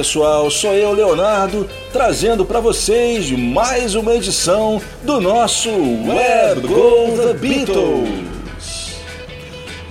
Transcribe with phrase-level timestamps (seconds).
[0.00, 7.34] Pessoal, sou eu, Leonardo, trazendo para vocês mais uma edição do nosso Web Go The
[7.34, 8.94] Beatles.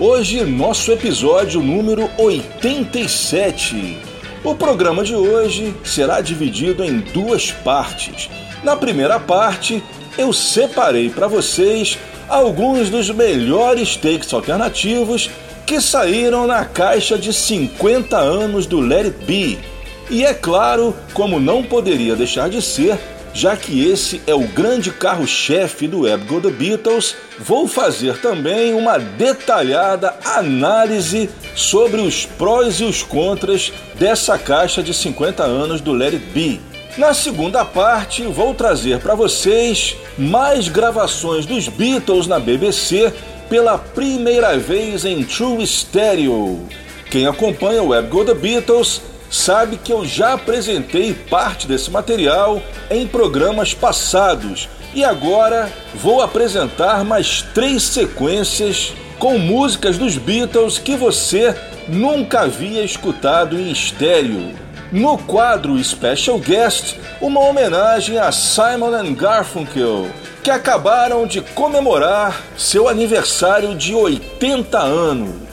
[0.00, 3.98] Hoje, nosso episódio número 87.
[4.42, 8.28] O programa de hoje será dividido em duas partes.
[8.64, 9.80] Na primeira parte,
[10.18, 11.96] eu separei para vocês
[12.28, 15.30] alguns dos melhores takes alternativos
[15.64, 19.69] que saíram na caixa de 50 anos do Let It Be.
[20.10, 22.98] E é claro, como não poderia deixar de ser,
[23.32, 28.74] já que esse é o grande carro-chefe do Web Go The Beatles, vou fazer também
[28.74, 35.92] uma detalhada análise sobre os prós e os contras dessa caixa de 50 anos do
[35.92, 36.60] Let It Be.
[36.98, 43.12] Na segunda parte, vou trazer para vocês mais gravações dos Beatles na BBC
[43.48, 46.66] pela primeira vez em True Stereo.
[47.12, 49.00] Quem acompanha o Web Go The Beatles
[49.30, 57.04] sabe que eu já apresentei parte desse material em programas passados e agora vou apresentar
[57.04, 61.54] mais três sequências com músicas dos Beatles que você
[61.86, 64.54] nunca havia escutado em estéreo.
[64.90, 70.08] No quadro Special Guest, uma homenagem a Simon Garfunkel,
[70.42, 75.49] que acabaram de comemorar seu aniversário de 80 anos.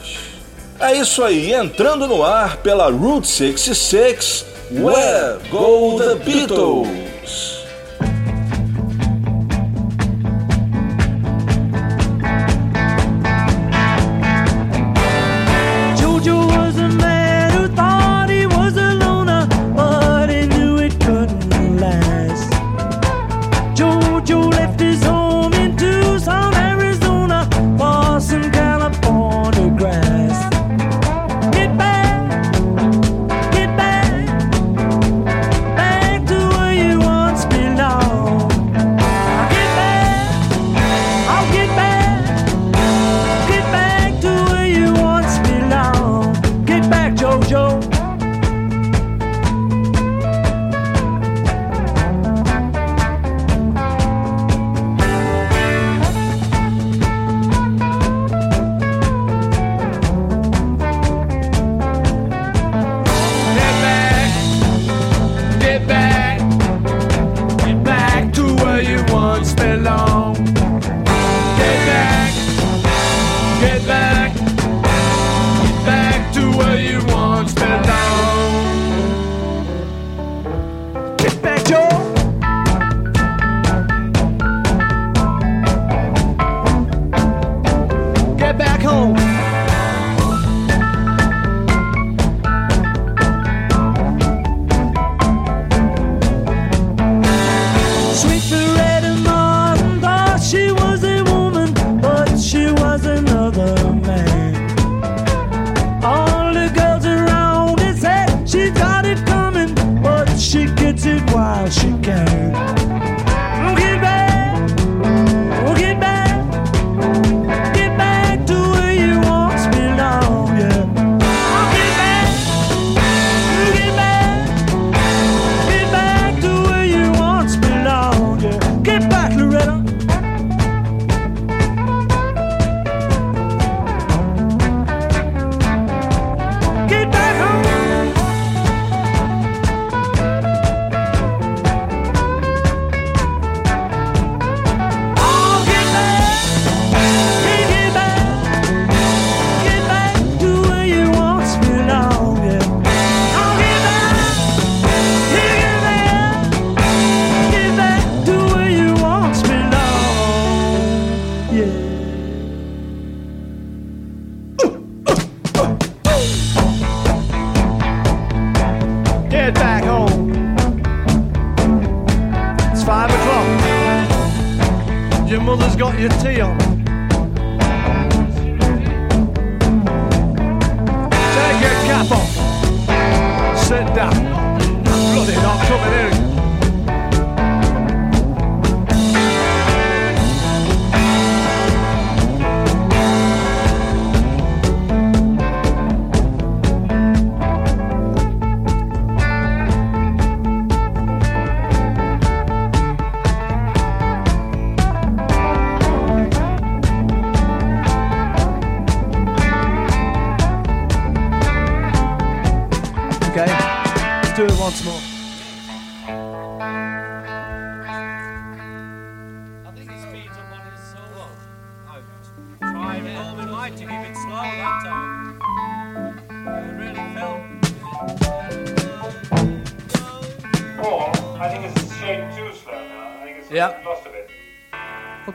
[0.80, 7.57] É isso aí, entrando no ar pela Route 66, Where Go The Beatles!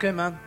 [0.04, 0.43] Okay, man.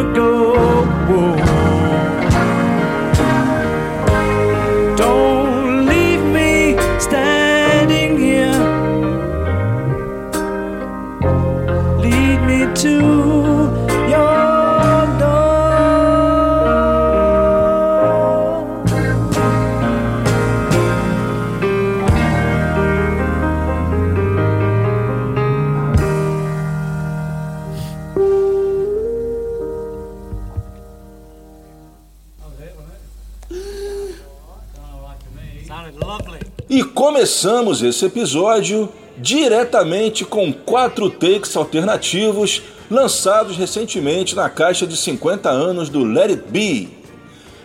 [0.00, 0.29] Go.
[37.40, 45.88] começamos esse episódio diretamente com quatro takes alternativos lançados recentemente na caixa de 50 anos
[45.88, 46.88] do Let It Be.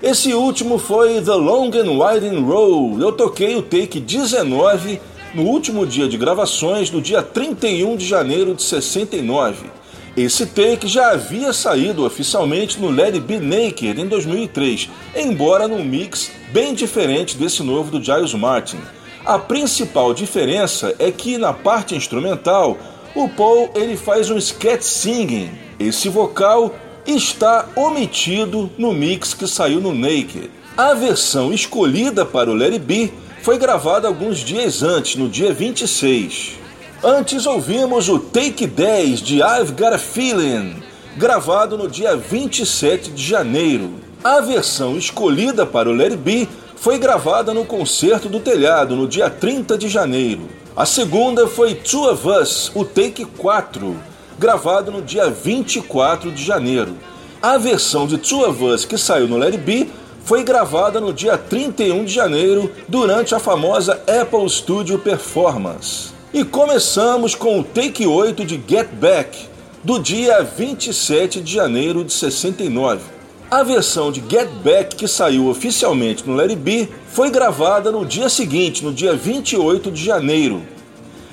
[0.02, 3.02] Esse último foi The Long and Winding Road.
[3.02, 5.02] Eu toquei o take 19
[5.34, 9.70] no último dia de gravações, no dia 31 de janeiro de 69.
[10.16, 15.84] Esse take já havia saído oficialmente no Let It Be Naked em 2003, embora num
[15.84, 18.80] mix bem diferente desse novo do Giles Martin.
[19.26, 22.78] A principal diferença é que na parte instrumental,
[23.16, 25.50] o Paul ele faz um scat singing.
[25.80, 26.76] Esse vocal
[27.08, 30.52] está omitido no mix que saiu no Naked.
[30.78, 33.12] A versão escolhida para o It Be
[33.42, 36.60] foi gravada alguns dias antes, no dia 26.
[37.04, 40.84] Antes ouvimos o Take 10 de I've Got a Feeling,
[41.18, 43.90] gravado no dia 27 de janeiro.
[44.24, 46.48] A versão escolhida para o It Be
[46.86, 50.44] foi gravada no concerto do telhado no dia 30 de janeiro.
[50.78, 54.00] A segunda foi Two of Us, o Take 4,
[54.38, 56.96] gravado no dia 24 de janeiro.
[57.42, 59.90] A versão de Two of Us que saiu no Let It Be
[60.24, 66.14] foi gravada no dia 31 de janeiro durante a famosa Apple Studio Performance.
[66.32, 69.36] E começamos com o Take 8 de Get Back,
[69.84, 73.15] do dia 27 de janeiro de 69.
[73.50, 78.28] A versão de Get Back que saiu oficialmente no It Be foi gravada no dia
[78.28, 80.64] seguinte, no dia 28 de janeiro.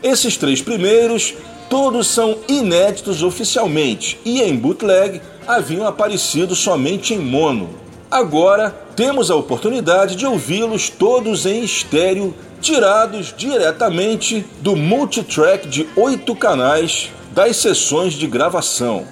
[0.03, 1.35] Esses três primeiros
[1.71, 7.71] todos são inéditos oficialmente e em bootleg haviam aparecido somente em mono.
[8.11, 16.37] Agora temos a oportunidade de ouvi-los todos em estéreo, tirados diretamente do multitrack de oito
[16.37, 19.07] canais das sessões de gravação.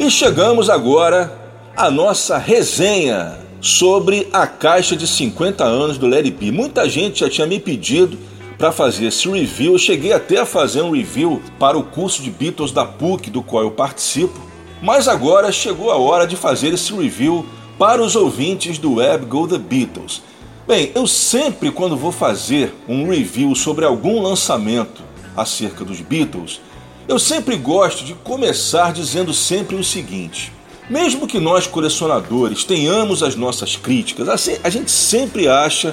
[0.00, 1.30] E chegamos agora
[1.76, 6.50] à nossa resenha sobre a caixa de 50 anos do Larry B.
[6.50, 8.16] Muita gente já tinha me pedido
[8.56, 9.74] para fazer esse review.
[9.74, 13.42] Eu cheguei até a fazer um review para o curso de Beatles da PUC, do
[13.42, 14.40] qual eu participo.
[14.80, 17.44] Mas agora chegou a hora de fazer esse review
[17.78, 20.22] para os ouvintes do Web Go The Beatles.
[20.66, 25.02] Bem, eu sempre, quando vou fazer um review sobre algum lançamento
[25.36, 26.58] acerca dos Beatles,
[27.10, 30.52] eu sempre gosto de começar dizendo sempre o seguinte:
[30.88, 35.92] mesmo que nós, colecionadores, tenhamos as nossas críticas, assim, a gente sempre acha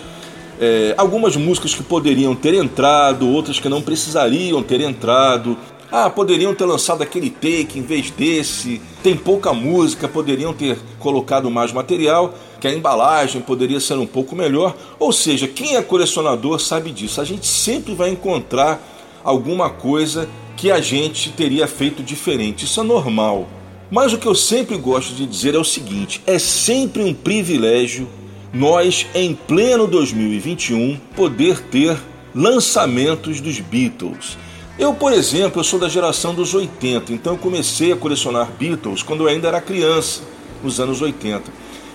[0.62, 5.58] é, algumas músicas que poderiam ter entrado, outras que não precisariam ter entrado.
[5.90, 8.80] Ah, poderiam ter lançado aquele take em vez desse.
[9.02, 14.36] Tem pouca música, poderiam ter colocado mais material, que a embalagem poderia ser um pouco
[14.36, 14.76] melhor.
[15.00, 17.22] Ou seja, quem é colecionador sabe disso.
[17.22, 18.80] A gente sempre vai encontrar
[19.24, 22.66] alguma coisa que a gente teria feito diferente.
[22.66, 23.48] Isso é normal.
[23.90, 28.10] Mas o que eu sempre gosto de dizer é o seguinte: é sempre um privilégio
[28.52, 31.98] nós, em pleno 2021, poder ter
[32.34, 34.38] lançamentos dos Beatles.
[34.80, 39.02] Eu, por exemplo, eu sou da geração dos 80, então eu comecei a colecionar Beatles
[39.02, 40.22] quando eu ainda era criança,
[40.64, 41.52] nos anos 80.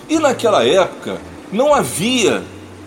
[0.09, 1.21] E naquela época
[1.51, 2.43] não havia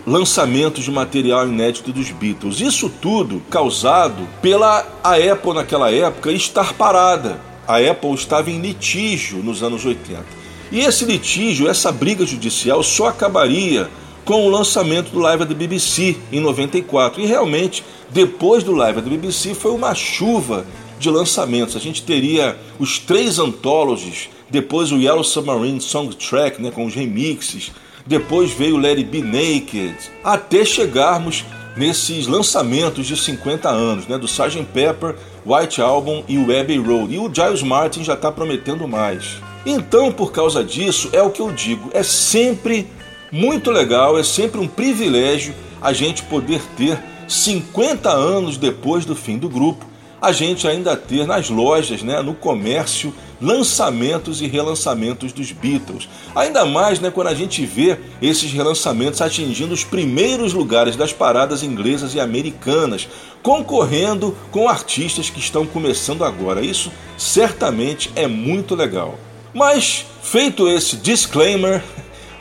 [0.07, 2.61] lançamentos de material inédito dos Beatles.
[2.61, 9.43] Isso tudo causado pela a Apple naquela época estar parada a Apple estava em litígio
[9.43, 10.23] nos anos 80.
[10.71, 13.89] E esse litígio, essa briga judicial, só acabaria
[14.23, 17.21] com o lançamento do Live da BBC em 94.
[17.21, 20.65] E realmente, depois do Live da BBC, foi uma chuva
[20.97, 21.75] de lançamentos.
[21.75, 27.71] A gente teria os três anthologies, depois o Yellow Submarine Songtrack, né, com os remixes,
[28.07, 34.63] depois veio It Be Naked, até chegarmos nesses lançamentos de 50 anos, né, do Sgt.
[34.73, 35.15] Pepper,
[35.45, 37.13] White Album e o Abbey Road.
[37.13, 39.37] E o Giles Martin já está prometendo mais.
[39.65, 42.87] Então, por causa disso, é o que eu digo, é sempre
[43.31, 49.37] muito legal, é sempre um privilégio a gente poder ter 50 anos depois do fim
[49.37, 49.85] do grupo
[50.21, 56.07] a gente ainda ter nas lojas, né, no comércio, lançamentos e relançamentos dos Beatles.
[56.35, 61.63] Ainda mais né, quando a gente vê esses relançamentos atingindo os primeiros lugares das paradas
[61.63, 63.07] inglesas e americanas,
[63.41, 66.61] concorrendo com artistas que estão começando agora.
[66.61, 69.17] Isso certamente é muito legal.
[69.53, 71.83] Mas, feito esse disclaimer,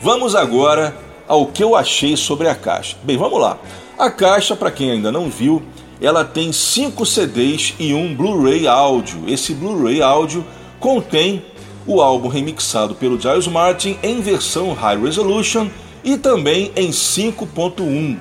[0.00, 0.96] vamos agora
[1.28, 2.96] ao que eu achei sobre a caixa.
[3.02, 3.58] Bem, vamos lá.
[3.98, 5.62] A caixa, para quem ainda não viu,
[6.00, 9.24] ela tem cinco CDs e um Blu-ray áudio.
[9.26, 10.44] Esse Blu-ray áudio
[10.80, 11.44] contém
[11.86, 15.68] o álbum remixado pelo Giles Martin em versão High Resolution
[16.02, 18.18] e também em 5.1.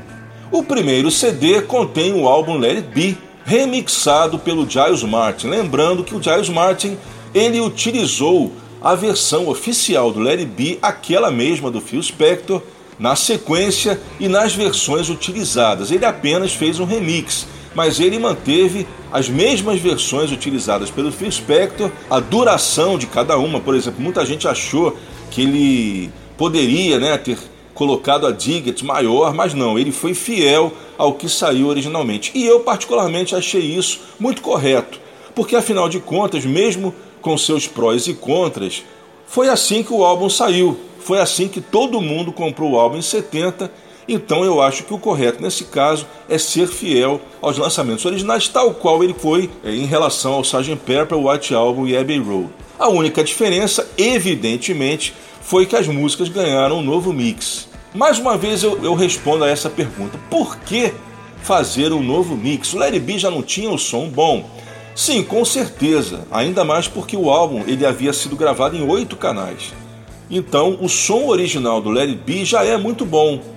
[0.51, 5.47] O primeiro CD contém o álbum Let It Be, remixado pelo Giles Martin.
[5.47, 6.97] Lembrando que o Giles Martin
[7.33, 12.61] ele utilizou a versão oficial do Let It Be, aquela mesma do Phil Spector,
[12.97, 15.91] na sequência e nas versões utilizadas.
[15.91, 21.91] Ele apenas fez um remix mas ele manteve as mesmas versões utilizadas pelo Phil Spector,
[22.09, 24.97] a duração de cada uma, por exemplo, muita gente achou
[25.29, 27.37] que ele poderia né, ter
[27.73, 32.31] colocado a Digit maior, mas não, ele foi fiel ao que saiu originalmente.
[32.33, 34.99] E eu, particularmente, achei isso muito correto,
[35.35, 38.83] porque afinal de contas, mesmo com seus prós e contras,
[39.27, 43.01] foi assim que o álbum saiu, foi assim que todo mundo comprou o álbum em
[43.01, 43.69] 70.
[44.07, 48.73] Então eu acho que o correto nesse caso é ser fiel aos lançamentos originais, tal
[48.73, 50.75] qual ele foi é, em relação ao Sgt.
[50.85, 52.49] Pepper, White Album e Abbey Road.
[52.77, 57.67] A única diferença, evidentemente, foi que as músicas ganharam um novo mix.
[57.93, 60.93] Mais uma vez eu, eu respondo a essa pergunta: por que
[61.41, 62.73] fazer um novo mix?
[62.73, 64.49] O Larry B já não tinha o som bom.
[64.95, 69.73] Sim, com certeza, ainda mais porque o álbum ele havia sido gravado em oito canais.
[70.29, 73.54] Então, o som original do Larry B já é muito bom.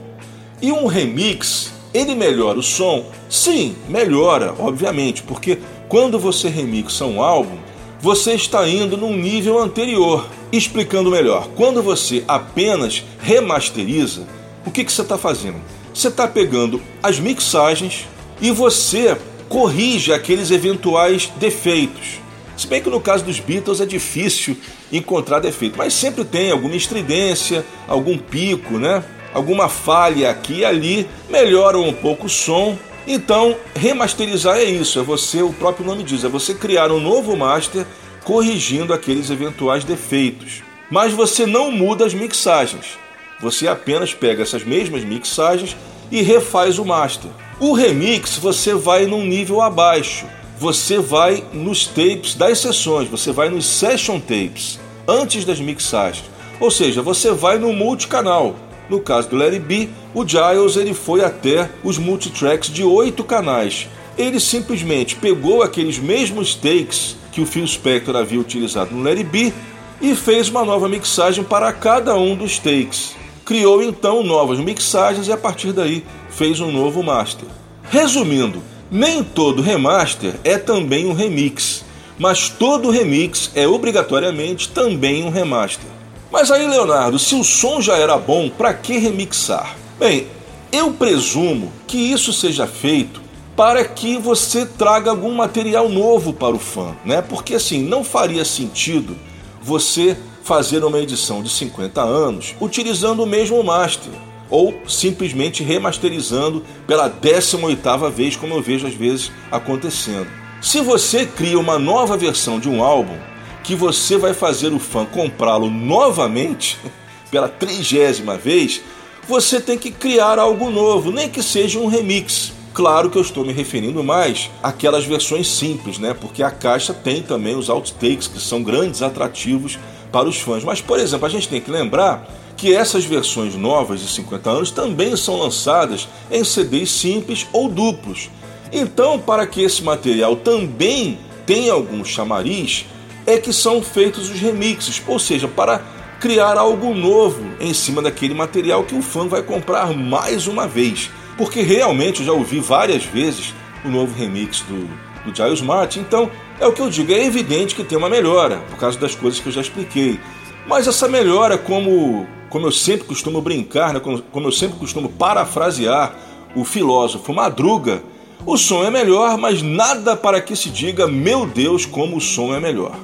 [0.60, 3.06] E um remix, ele melhora o som?
[3.30, 7.56] Sim, melhora, obviamente, porque quando você remixa um álbum,
[8.00, 10.26] você está indo num nível anterior.
[10.50, 14.26] Explicando melhor, quando você apenas remasteriza,
[14.66, 15.60] o que, que você está fazendo?
[15.94, 18.06] Você está pegando as mixagens
[18.40, 19.16] e você
[19.48, 22.20] corrige aqueles eventuais defeitos.
[22.56, 24.56] Se bem que no caso dos Beatles é difícil
[24.92, 29.04] encontrar defeito, mas sempre tem alguma estridência, algum pico, né?
[29.38, 32.76] Alguma falha aqui e ali, melhora um pouco o som
[33.10, 37.34] então, remasterizar é isso, é você, o próprio nome diz, é você criar um novo
[37.34, 37.86] master
[38.22, 40.62] corrigindo aqueles eventuais defeitos.
[40.90, 42.98] Mas você não muda as mixagens.
[43.40, 45.74] Você apenas pega essas mesmas mixagens
[46.10, 47.30] e refaz o master.
[47.58, 50.26] O remix você vai num nível abaixo.
[50.58, 56.26] Você vai nos tapes das sessões, você vai nos session tapes antes das mixagens.
[56.60, 58.54] Ou seja, você vai no multicanal.
[58.88, 63.86] No caso do Larry B, o Giles ele foi até os multitracks de oito canais.
[64.16, 69.52] Ele simplesmente pegou aqueles mesmos takes que o Phil Spector havia utilizado no Larry B
[70.00, 73.16] e fez uma nova mixagem para cada um dos takes.
[73.44, 77.48] Criou então novas mixagens e a partir daí fez um novo master.
[77.90, 81.84] Resumindo, nem todo remaster é também um remix,
[82.18, 85.88] mas todo remix é obrigatoriamente também um remaster.
[86.30, 89.76] Mas aí, Leonardo, se o som já era bom, para que remixar?
[89.98, 90.26] Bem,
[90.70, 93.22] eu presumo que isso seja feito
[93.56, 97.22] para que você traga algum material novo para o fã, né?
[97.22, 99.16] Porque assim, não faria sentido
[99.60, 104.12] você fazer uma edição de 50 anos utilizando o mesmo master
[104.50, 110.28] ou simplesmente remasterizando pela 18ª vez, como eu vejo às vezes acontecendo.
[110.60, 113.16] Se você cria uma nova versão de um álbum,
[113.62, 116.78] que você vai fazer o fã comprá-lo novamente,
[117.30, 118.80] pela trigésima vez,
[119.28, 122.52] você tem que criar algo novo, nem que seja um remix.
[122.72, 126.14] Claro que eu estou me referindo mais àquelas versões simples, né?
[126.14, 129.78] Porque a caixa tem também os outtakes, que são grandes atrativos
[130.12, 130.64] para os fãs.
[130.64, 134.70] Mas, por exemplo, a gente tem que lembrar que essas versões novas de 50 anos
[134.70, 138.30] também são lançadas em CDs simples ou duplos.
[138.72, 142.84] Então, para que esse material também tenha algum chamariz,
[143.28, 145.82] é que são feitos os remixes, ou seja, para
[146.18, 151.10] criar algo novo em cima daquele material que o fã vai comprar mais uma vez.
[151.36, 153.52] Porque realmente eu já ouvi várias vezes
[153.84, 154.88] o novo remix do,
[155.24, 158.56] do Giles Martin, então é o que eu digo, é evidente que tem uma melhora,
[158.70, 160.18] por causa das coisas que eu já expliquei.
[160.66, 165.10] Mas essa melhora, como, como eu sempre costumo brincar, né, como, como eu sempre costumo
[165.10, 166.14] parafrasear
[166.56, 168.02] o filósofo Madruga,
[168.46, 172.54] o som é melhor, mas nada para que se diga, meu Deus, como o som
[172.54, 172.96] é melhor.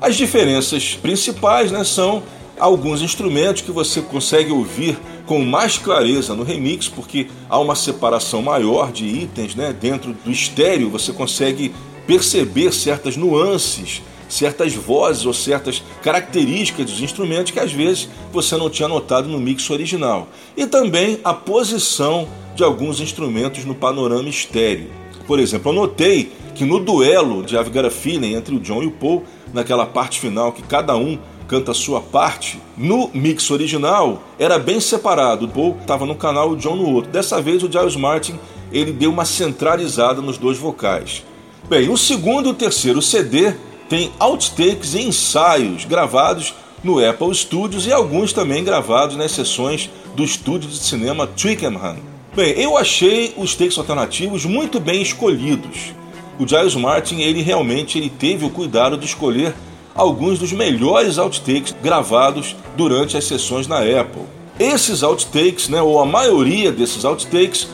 [0.00, 2.22] As diferenças principais né, são
[2.58, 8.40] alguns instrumentos que você consegue ouvir com mais clareza no remix, porque há uma separação
[8.40, 11.74] maior de itens né, dentro do estéreo, você consegue
[12.06, 18.70] perceber certas nuances, certas vozes ou certas características dos instrumentos que às vezes você não
[18.70, 20.28] tinha notado no mix original.
[20.56, 24.90] E também a posição de alguns instrumentos no panorama estéreo.
[25.26, 28.82] Por exemplo, eu notei que no duelo de I've Got a Feeling entre o John
[28.82, 29.22] e o Paul,
[29.54, 31.16] naquela parte final que cada um
[31.46, 35.46] canta a sua parte, no mix original era bem separado.
[35.46, 37.12] O Paul estava num canal e o John no outro.
[37.12, 38.34] Dessa vez o Giles Martin
[38.72, 41.24] ele deu uma centralizada nos dois vocais.
[41.68, 43.54] Bem, o segundo e o terceiro CD
[43.88, 50.24] tem outtakes e ensaios gravados no Apple Studios e alguns também gravados nas sessões do
[50.24, 51.98] estúdio de cinema Twickenham.
[52.34, 55.96] Bem, eu achei os takes alternativos muito bem escolhidos
[56.38, 59.54] o Giles Martin ele realmente ele teve o cuidado de escolher
[59.94, 64.22] alguns dos melhores outtakes gravados durante as sessões na Apple.
[64.58, 67.68] Esses outtakes, né, ou a maioria desses outtakes,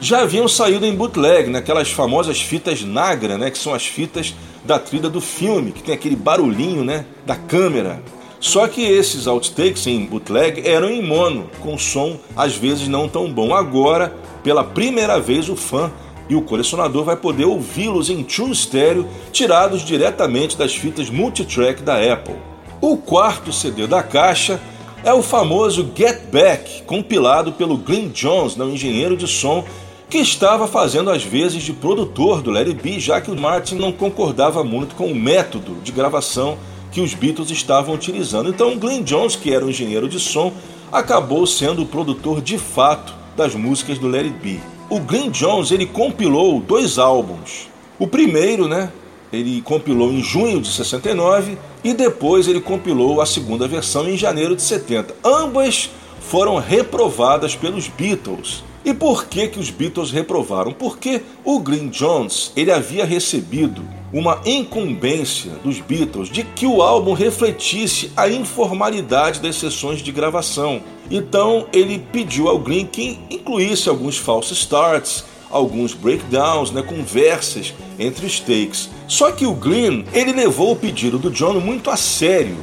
[0.00, 4.78] já haviam saído em bootleg, naquelas famosas fitas Nagra, né, que são as fitas da
[4.78, 8.02] trilha do filme, que tem aquele barulhinho né, da câmera.
[8.38, 13.30] Só que esses outtakes em bootleg eram em mono, com som às vezes não tão
[13.30, 13.54] bom.
[13.54, 15.92] Agora, pela primeira vez, o fã
[16.30, 21.96] e o colecionador vai poder ouvi-los em true stereo, tirados diretamente das fitas multitrack da
[21.96, 22.36] Apple.
[22.80, 24.60] O quarto CD da caixa
[25.02, 29.64] é o famoso Get Back, compilado pelo Glyn Jones, não engenheiro de som,
[30.08, 33.90] que estava fazendo as vezes de produtor do Larry B, já que o Martin não
[33.90, 36.56] concordava muito com o método de gravação
[36.92, 38.50] que os Beatles estavam utilizando.
[38.50, 40.52] Então, Glyn Jones, que era um engenheiro de som,
[40.92, 44.79] acabou sendo o produtor de fato das músicas do It Be.
[44.90, 47.68] O Glyn Jones ele compilou dois álbuns.
[47.96, 48.90] O primeiro, né,
[49.32, 54.56] ele compilou em junho de 69 e depois ele compilou a segunda versão em janeiro
[54.56, 55.14] de 70.
[55.24, 58.64] Ambas foram reprovadas pelos Beatles.
[58.84, 60.72] E por que que os Beatles reprovaram?
[60.72, 67.12] Porque o Glyn Jones ele havia recebido uma incumbência dos Beatles de que o álbum
[67.12, 70.82] refletisse a informalidade das sessões de gravação.
[71.10, 78.24] Então ele pediu ao Green que incluísse alguns false starts, alguns breakdowns, né, conversas entre
[78.24, 78.88] os takes.
[79.08, 82.56] Só que o Green ele levou o pedido do John muito a sério.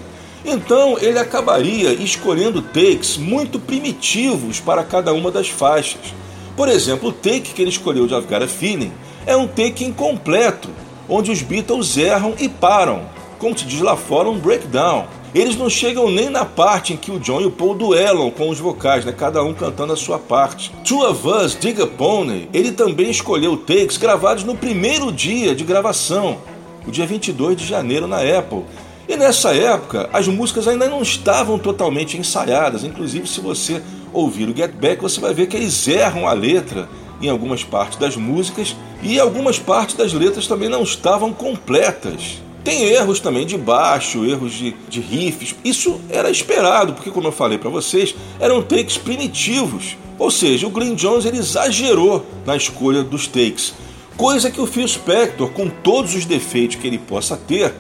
[0.46, 6.14] Então ele acabaria escolhendo takes muito primitivos para cada uma das faixas.
[6.56, 8.94] Por exemplo, o take que ele escolheu de I've Got a Feeling
[9.26, 10.70] é um take incompleto,
[11.10, 13.02] onde os Beatles erram e param,
[13.38, 15.06] como se diz lá fora, um breakdown.
[15.38, 18.50] Eles não chegam nem na parte em que o John e o Paul duelam com
[18.50, 19.12] os vocais, né?
[19.12, 20.74] cada um cantando a sua parte.
[20.84, 25.64] Two of Us, Dig a Pony, ele também escolheu takes gravados no primeiro dia de
[25.64, 26.40] gravação,
[26.88, 28.64] o dia 22 de janeiro na Apple.
[29.08, 32.84] E nessa época, as músicas ainda não estavam totalmente ensaiadas.
[32.84, 33.80] Inclusive, se você
[34.12, 36.90] ouvir o Get Back, você vai ver que eles erram a letra
[37.22, 42.42] em algumas partes das músicas e algumas partes das letras também não estavam completas.
[42.68, 45.56] Tem erros também de baixo, erros de, de riffs.
[45.64, 49.96] Isso era esperado, porque, como eu falei para vocês, eram takes primitivos.
[50.20, 53.74] Ou seja, o Glyn Jones ele exagerou na escolha dos takes.
[54.18, 57.74] Coisa que o Phil Spector, com todos os defeitos que ele possa ter,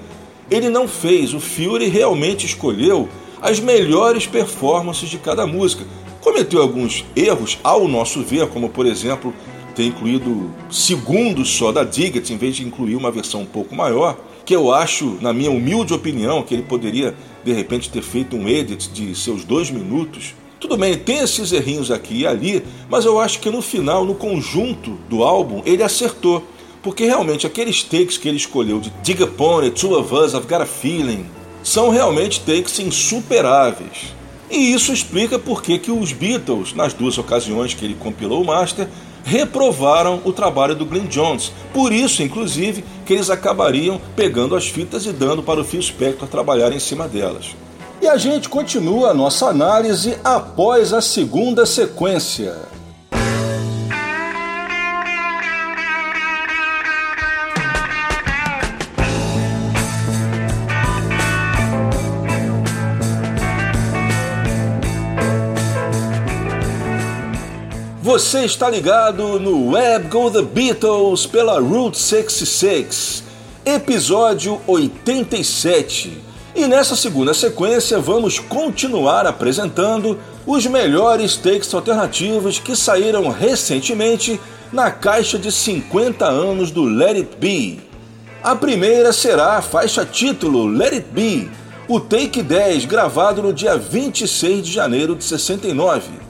[0.50, 1.34] ele não fez.
[1.34, 1.42] O
[1.76, 3.10] ele realmente escolheu
[3.42, 5.84] as melhores performances de cada música
[6.22, 9.34] cometeu alguns erros, ao nosso ver, como por exemplo
[9.76, 14.18] ter incluído segundos só da Diggett em vez de incluir uma versão um pouco maior,
[14.48, 18.48] que eu acho, na minha humilde opinião, que ele poderia de repente ter feito um
[18.48, 20.34] edit de seus dois minutos.
[20.58, 24.16] Tudo bem, tem esses errinhos aqui e ali, mas eu acho que no final, no
[24.16, 26.48] conjunto do álbum, ele acertou.
[26.82, 30.48] Porque realmente aqueles takes que ele escolheu de Dig Upon It, Two of Us, I've
[30.48, 31.26] Got a Feeling,
[31.62, 34.16] são realmente takes insuperáveis.
[34.50, 38.88] E isso explica por que os Beatles, nas duas ocasiões que ele compilou o master,
[39.28, 41.52] reprovaram o trabalho do Glenn Jones.
[41.74, 46.30] Por isso, inclusive, que eles acabariam pegando as fitas e dando para o Phil Spector
[46.30, 47.54] trabalhar em cima delas.
[48.02, 52.56] E a gente continua a nossa análise após a segunda sequência.
[68.18, 73.24] Você está ligado no Web Go The Beatles pela Route 66,
[73.64, 76.18] episódio 87.
[76.56, 84.42] E nessa segunda sequência vamos continuar apresentando os melhores takes alternativos que saíram recentemente
[84.74, 87.80] na caixa de 50 anos do Let It Be.
[88.42, 91.52] A primeira será a faixa título Let It Be,
[91.88, 96.26] o take 10 gravado no dia 26 de janeiro de 69.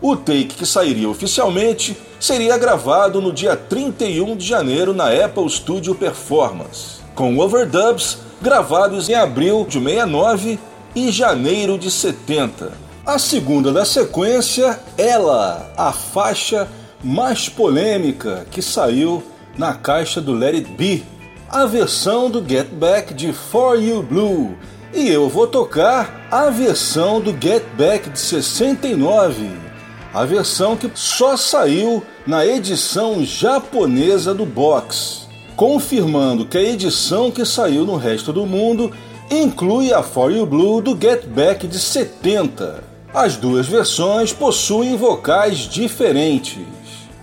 [0.00, 5.92] O take que sairia oficialmente seria gravado no dia 31 de janeiro na Apple Studio
[5.92, 10.58] Performance, com overdubs gravados em abril de 69
[10.94, 12.72] e janeiro de 70.
[13.04, 16.68] A segunda da sequência, ela, a faixa
[17.02, 19.22] mais polêmica que saiu
[19.56, 21.04] na caixa do Let It Be,
[21.48, 24.56] a versão do Get Back de For You Blue.
[24.94, 29.67] E eu vou tocar a versão do Get Back de 69
[30.12, 37.44] a versão que só saiu na edição japonesa do box, confirmando que a edição que
[37.44, 38.92] saiu no resto do mundo
[39.30, 42.84] inclui a For You Blue do Get Back de 70.
[43.12, 46.66] As duas versões possuem vocais diferentes.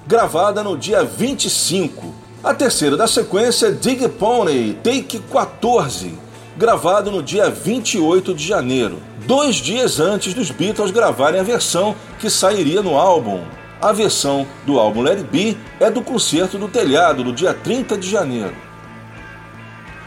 [0.07, 2.13] Gravada no dia 25.
[2.43, 6.13] A terceira da sequência, Dig Pony, Take 14,
[6.55, 12.29] gravado no dia 28 de janeiro, dois dias antes dos Beatles gravarem a versão que
[12.29, 13.43] sairia no álbum.
[13.81, 17.97] A versão do álbum Let It Be é do concerto do telhado, do dia 30
[17.97, 18.55] de janeiro.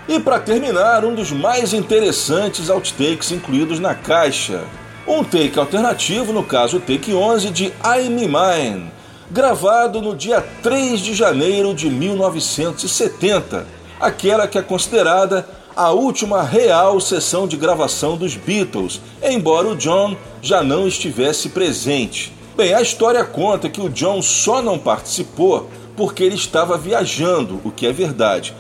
[0.09, 4.63] E para terminar, um dos mais interessantes outtakes incluídos na caixa.
[5.07, 8.91] Um take alternativo, no caso o take 11 de I'm Mine,
[9.31, 13.67] gravado no dia 3 de janeiro de 1970,
[14.01, 15.47] aquela que é considerada
[15.79, 22.33] a última real sessão de gravação dos Beatles, embora o John já não estivesse presente.
[22.57, 27.71] Bem, a história conta que o John só não participou porque ele estava viajando, o
[27.71, 28.53] que é verdade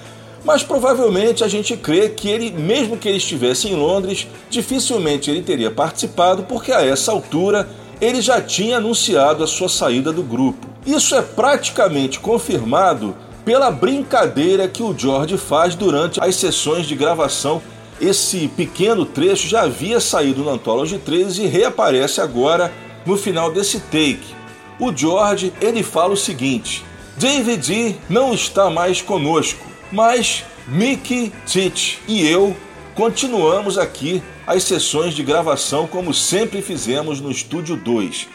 [0.45, 5.43] mas provavelmente a gente crê que ele, mesmo que ele estivesse em Londres, dificilmente ele
[5.43, 7.69] teria participado, porque a essa altura
[8.01, 10.67] ele já tinha anunciado a sua saída do grupo.
[10.87, 13.15] Isso é praticamente confirmado
[13.49, 17.63] pela brincadeira que o George faz durante as sessões de gravação.
[17.99, 22.71] Esse pequeno trecho já havia saído no Anthology 13 e reaparece agora
[23.07, 24.37] no final desse take.
[24.79, 26.85] O George ele fala o seguinte:
[27.17, 32.55] David não está mais conosco mas Mickey, Tite e eu
[32.95, 38.29] continuamos aqui as sessões de gravação como sempre fizemos no Estúdio 2.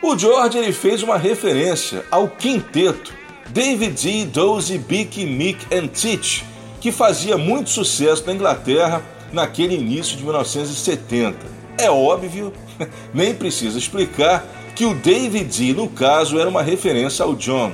[0.00, 3.18] O George ele fez uma referência ao quinteto
[3.52, 6.44] David D, Dozy, Bicky, Mick and Tite,
[6.80, 11.36] que fazia muito sucesso na Inglaterra naquele início de 1970.
[11.76, 12.52] É óbvio,
[13.12, 17.72] nem precisa explicar, que o David D, no caso, era uma referência ao John.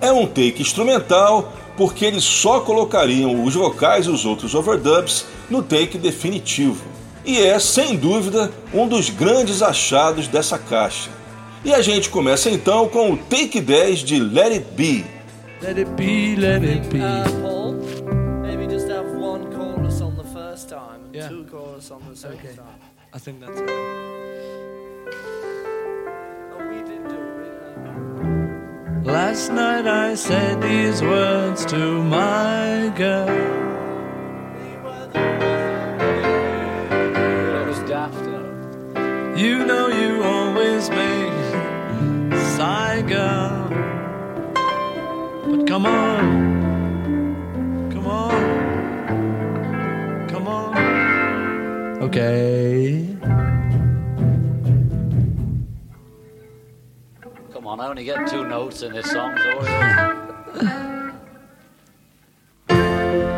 [0.00, 5.62] É um take instrumental porque eles só colocariam os vocais e os outros overdubs no
[5.62, 6.82] take definitivo.
[7.22, 11.10] E é, sem dúvida, um dos grandes achados dessa caixa.
[11.62, 15.17] E a gente começa então com o take 10 de Let It Be.
[15.60, 17.00] Let it be, let it be.
[17.00, 17.72] Uh, Paul,
[18.42, 21.28] maybe just have one chorus on the first time and Yeah.
[21.28, 22.54] two chorus on the second Okay.
[22.56, 22.80] time.
[23.12, 23.70] I think that's it.
[26.54, 29.04] Oh, we did do it.
[29.04, 33.26] Last night I said these words to my girl.
[37.52, 38.46] That was daft, you know.
[39.36, 41.32] You know you always make
[42.30, 43.57] me sigh, girl.
[45.50, 47.40] But come on,
[47.90, 48.30] come on,
[50.28, 52.02] come on.
[52.02, 53.16] Okay.
[57.50, 59.48] Come on, I only get two notes in this song, so.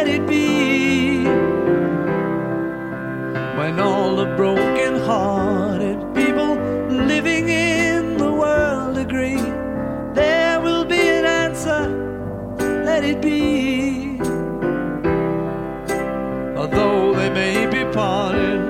[0.00, 1.24] let it be.
[3.58, 6.54] When all the broken hearted people
[6.88, 9.44] living in the world agree,
[10.14, 11.82] there will be an answer,
[12.82, 14.18] let it be.
[16.56, 18.60] Although they may be parted,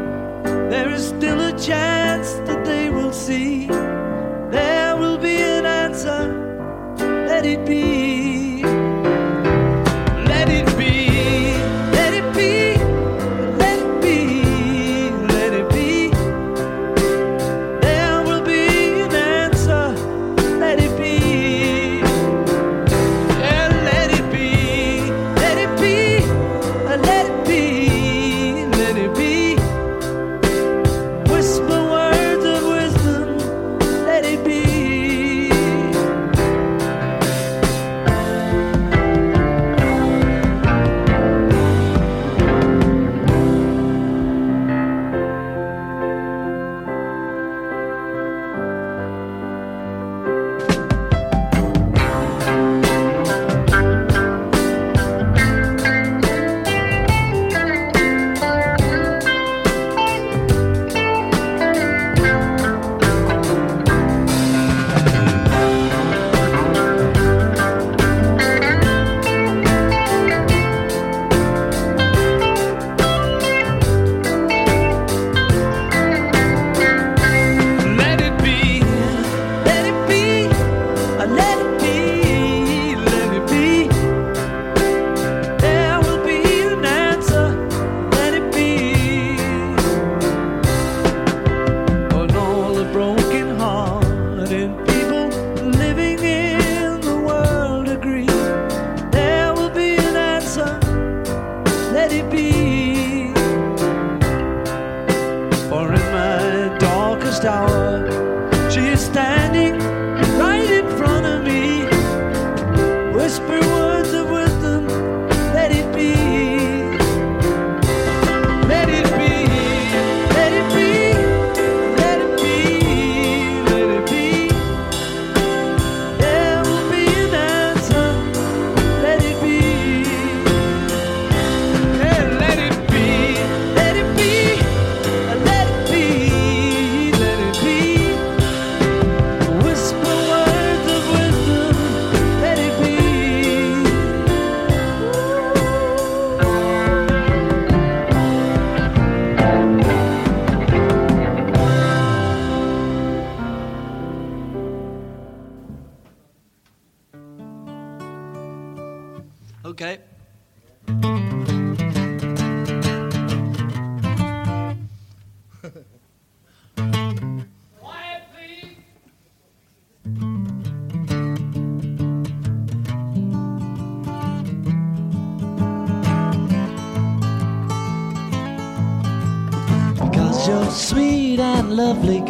[0.72, 3.68] there is still a chance that they will see.
[4.58, 6.22] There will be an answer.
[7.28, 7.89] Let it be.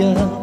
[0.01, 0.40] girl.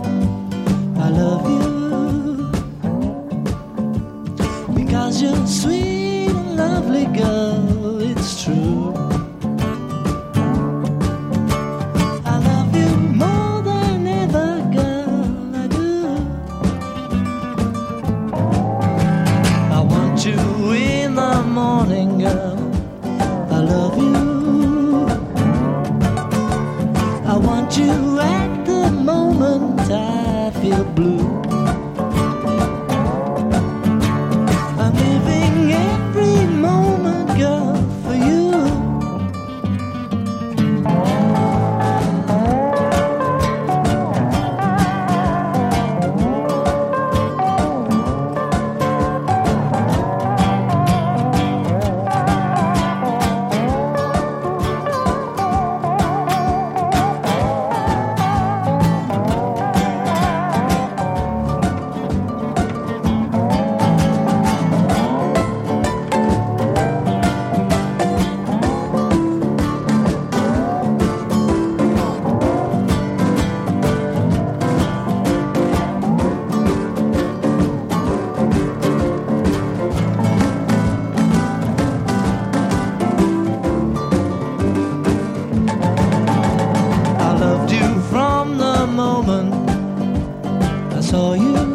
[91.08, 91.67] saw you.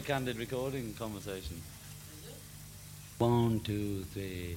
[0.00, 1.60] a candid recording conversation.
[3.18, 4.56] One, two, three.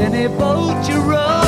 [0.00, 1.41] Any boat you row.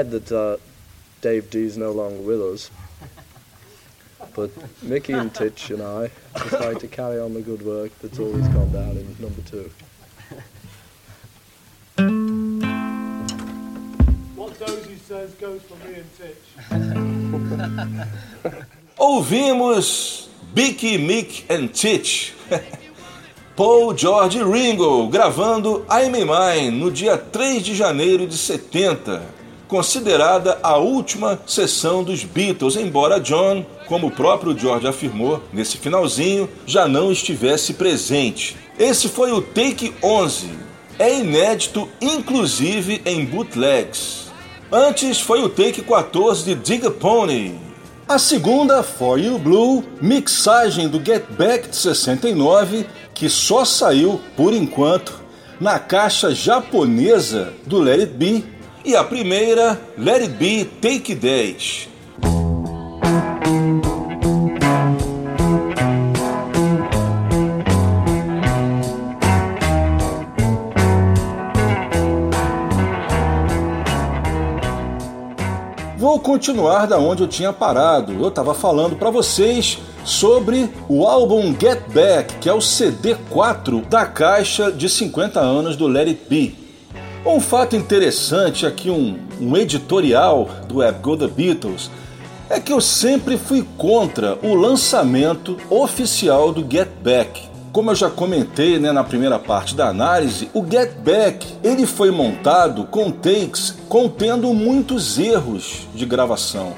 [0.00, 0.56] Read that uh,
[1.20, 2.70] Dave D's no longer with us.
[4.34, 4.50] But
[4.82, 8.72] Mickey and Titch and I decide to carry on the good work that's always gone
[8.72, 9.70] down in number two.
[14.36, 16.46] What Dozy says goes for me and Titch.
[18.98, 22.32] Ouvimos Bicky, Mick and Titch.
[23.56, 29.20] Paul George Ringo gravando I'm in Mine no dia 3 de janeiro de 70,
[29.70, 36.50] considerada a última sessão dos Beatles, embora John, como o próprio George afirmou nesse finalzinho,
[36.66, 38.56] já não estivesse presente.
[38.76, 40.50] Esse foi o Take 11.
[40.98, 44.28] É inédito, inclusive em bootlegs.
[44.72, 47.56] Antes foi o Take 14 de Dig a Pony.
[48.08, 54.52] A segunda, For You Blue, mixagem do Get Back de 69, que só saiu, por
[54.52, 55.20] enquanto,
[55.60, 58.59] na caixa japonesa do Let It Be.
[58.82, 61.88] E a primeira, Let It Be Take 10.
[75.98, 78.14] Vou continuar da onde eu tinha parado.
[78.14, 83.82] Eu estava falando para vocês sobre o álbum Get Back, que é o CD 4
[83.82, 86.59] da caixa de 50 anos do Let It Be.
[87.24, 91.90] Um fato interessante aqui, um, um editorial do Web Go The Beatles,
[92.48, 97.42] é que eu sempre fui contra o lançamento oficial do Get Back.
[97.72, 102.10] Como eu já comentei né, na primeira parte da análise, o Get Back ele foi
[102.10, 106.72] montado com takes contendo muitos erros de gravação.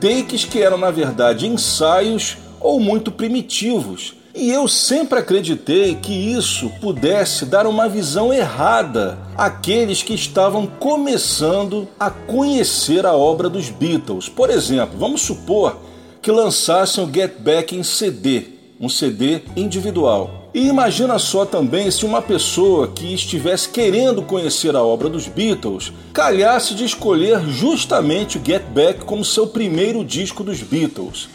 [0.00, 4.14] Takes que eram na verdade ensaios ou muito primitivos.
[4.40, 11.88] E eu sempre acreditei que isso pudesse dar uma visão errada àqueles que estavam começando
[11.98, 14.28] a conhecer a obra dos Beatles.
[14.28, 15.76] Por exemplo, vamos supor
[16.22, 18.44] que lançassem o Get Back em CD,
[18.80, 20.48] um CD individual.
[20.54, 25.92] E imagina só também se uma pessoa que estivesse querendo conhecer a obra dos Beatles
[26.12, 31.28] calhasse de escolher justamente o Get Back como seu primeiro disco dos Beatles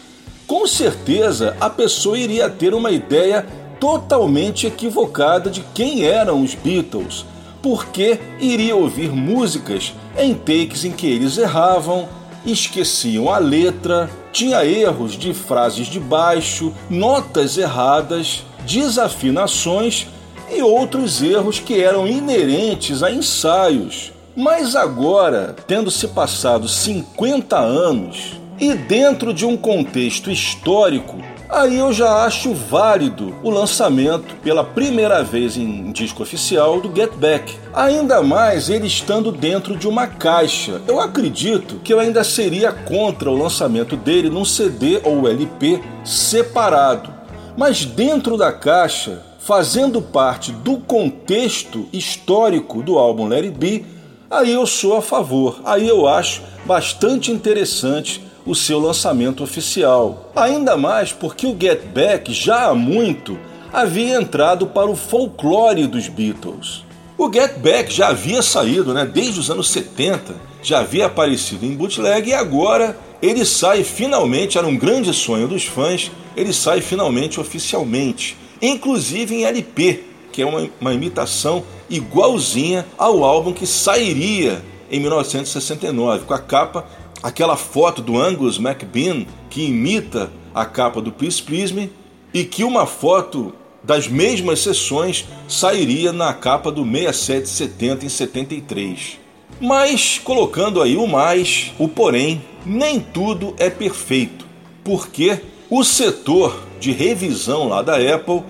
[0.46, 3.46] com certeza a pessoa iria ter uma ideia
[3.80, 7.24] totalmente equivocada de quem eram os Beatles,
[7.62, 12.08] porque iria ouvir músicas em takes em que eles erravam,
[12.46, 20.06] esqueciam a letra, tinha erros de frases de baixo, notas erradas, desafinações
[20.50, 24.12] e outros erros que eram inerentes a ensaios.
[24.36, 31.92] Mas agora, tendo se passado 50 anos, e dentro de um contexto histórico, aí eu
[31.92, 37.56] já acho válido o lançamento pela primeira vez em disco oficial do Get Back.
[37.72, 40.80] Ainda mais ele estando dentro de uma caixa.
[40.86, 47.12] Eu acredito que eu ainda seria contra o lançamento dele num CD ou LP separado.
[47.56, 53.84] Mas dentro da caixa, fazendo parte do contexto histórico do álbum It Be,
[54.30, 55.60] aí eu sou a favor.
[55.64, 60.30] Aí eu acho bastante interessante o seu lançamento oficial.
[60.34, 63.38] Ainda mais porque o Get Back já há muito
[63.72, 66.84] havia entrado para o folclore dos Beatles.
[67.16, 71.74] O Get Back já havia saído, né, desde os anos 70, já havia aparecido em
[71.74, 77.40] bootleg e agora ele sai finalmente, era um grande sonho dos fãs, ele sai finalmente
[77.40, 85.00] oficialmente, inclusive em LP, que é uma, uma imitação igualzinha ao álbum que sairia em
[85.00, 86.86] 1969, com a capa
[87.24, 91.90] aquela foto do Angus MacBean que imita a capa do Peace Me
[92.34, 99.18] e que uma foto das mesmas sessões sairia na capa do 6770 em 73.
[99.58, 104.44] Mas, colocando aí o mais, o porém, nem tudo é perfeito,
[104.82, 108.42] porque o setor de revisão lá da Apple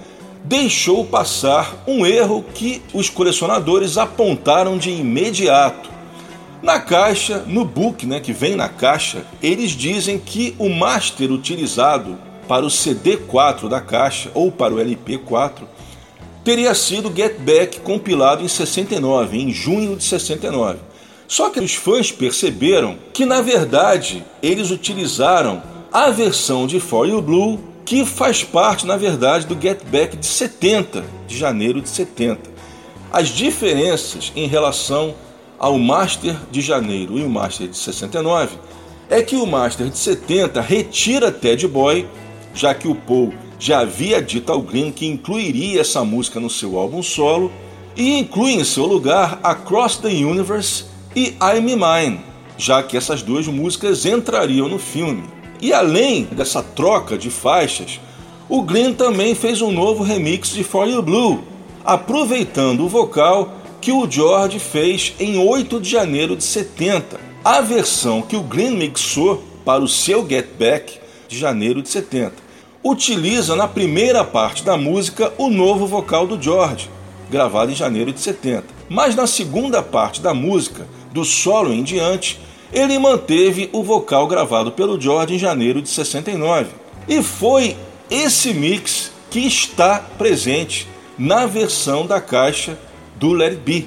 [0.42, 5.93] deixou passar um erro que os colecionadores apontaram de imediato
[6.64, 12.18] na caixa, no book né, que vem na caixa, eles dizem que o master utilizado
[12.48, 15.62] para o CD4 da caixa ou para o LP4
[16.42, 20.78] teria sido Get Back compilado em 69, em junho de 69.
[21.28, 25.62] Só que os fãs perceberam que na verdade eles utilizaram
[25.92, 30.26] a versão de For You Blue que faz parte na verdade do Get Back de
[30.26, 32.40] 70, de janeiro de 70.
[33.12, 35.14] As diferenças em relação
[35.58, 38.56] ao Master de janeiro e o Master de 69
[39.08, 42.06] é que o Master de 70 retira Ted Boy,
[42.54, 46.78] já que o Paul já havia dito ao Green que incluiria essa música no seu
[46.78, 47.52] álbum solo,
[47.96, 52.20] e inclui em seu lugar Across the Universe e I'm Mine,
[52.58, 55.24] já que essas duas músicas entrariam no filme.
[55.60, 58.00] E além dessa troca de faixas,
[58.48, 61.44] o Green também fez um novo remix de For You Blue,
[61.84, 63.54] aproveitando o vocal
[63.84, 68.70] que o George fez em 8 de janeiro de 70, a versão que o Green
[68.70, 72.32] mixou para o seu Get Back de janeiro de 70.
[72.82, 76.88] Utiliza na primeira parte da música o novo vocal do George,
[77.30, 78.64] gravado em janeiro de 70.
[78.88, 82.40] Mas na segunda parte da música, do solo em diante,
[82.72, 86.70] ele manteve o vocal gravado pelo George em janeiro de 69.
[87.06, 87.76] E foi
[88.10, 92.78] esse mix que está presente na versão da caixa
[93.16, 93.86] do Let It Be.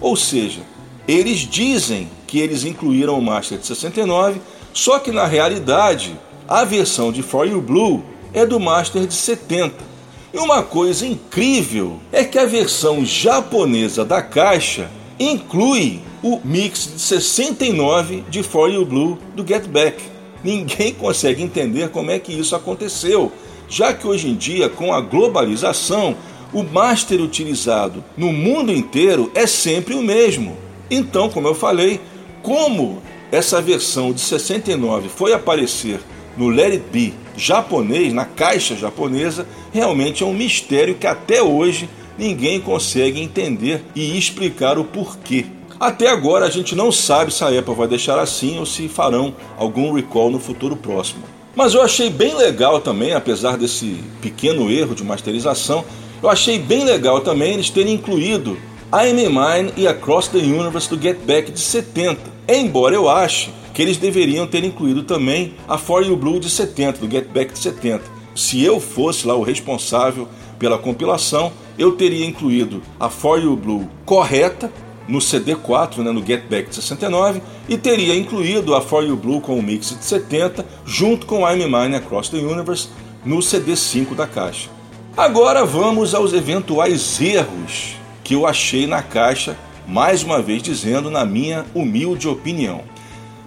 [0.00, 0.60] Ou seja,
[1.06, 4.40] eles dizem que eles incluíram o Master de 69,
[4.72, 8.02] só que na realidade a versão de For You Blue
[8.32, 9.88] é do Master de 70.
[10.32, 17.00] E uma coisa incrível é que a versão japonesa da caixa inclui o mix de
[17.00, 20.02] 69 de For You Blue do Get Back.
[20.44, 23.32] Ninguém consegue entender como é que isso aconteceu,
[23.68, 26.16] já que hoje em dia, com a globalização,
[26.52, 30.56] o master utilizado no mundo inteiro é sempre o mesmo.
[30.90, 32.00] Então, como eu falei,
[32.42, 36.00] como essa versão de 69 foi aparecer
[36.36, 41.88] no Let It Be japonês, na caixa japonesa, realmente é um mistério que até hoje
[42.18, 45.46] ninguém consegue entender e explicar o porquê.
[45.78, 49.34] Até agora a gente não sabe se a Apple vai deixar assim ou se farão
[49.56, 51.22] algum recall no futuro próximo.
[51.54, 55.84] Mas eu achei bem legal também, apesar desse pequeno erro de masterização,
[56.22, 58.58] eu achei bem legal também eles terem incluído
[58.92, 62.20] I'm Mine e Across the Universe do Get Back de 70.
[62.48, 66.98] Embora eu ache que eles deveriam ter incluído também a For You Blue de 70,
[66.98, 68.02] do Get Back de 70.
[68.34, 70.26] se eu fosse lá o responsável
[70.58, 74.72] pela compilação, eu teria incluído a For You Blue correta
[75.06, 79.40] no CD4, né, no Get Back de 69, e teria incluído a For You Blue
[79.40, 82.88] com o mix de 70, junto com I'm Mine Across the Universe
[83.24, 84.77] no CD5 da caixa.
[85.18, 91.24] Agora vamos aos eventuais erros que eu achei na caixa, mais uma vez dizendo na
[91.24, 92.82] minha humilde opinião.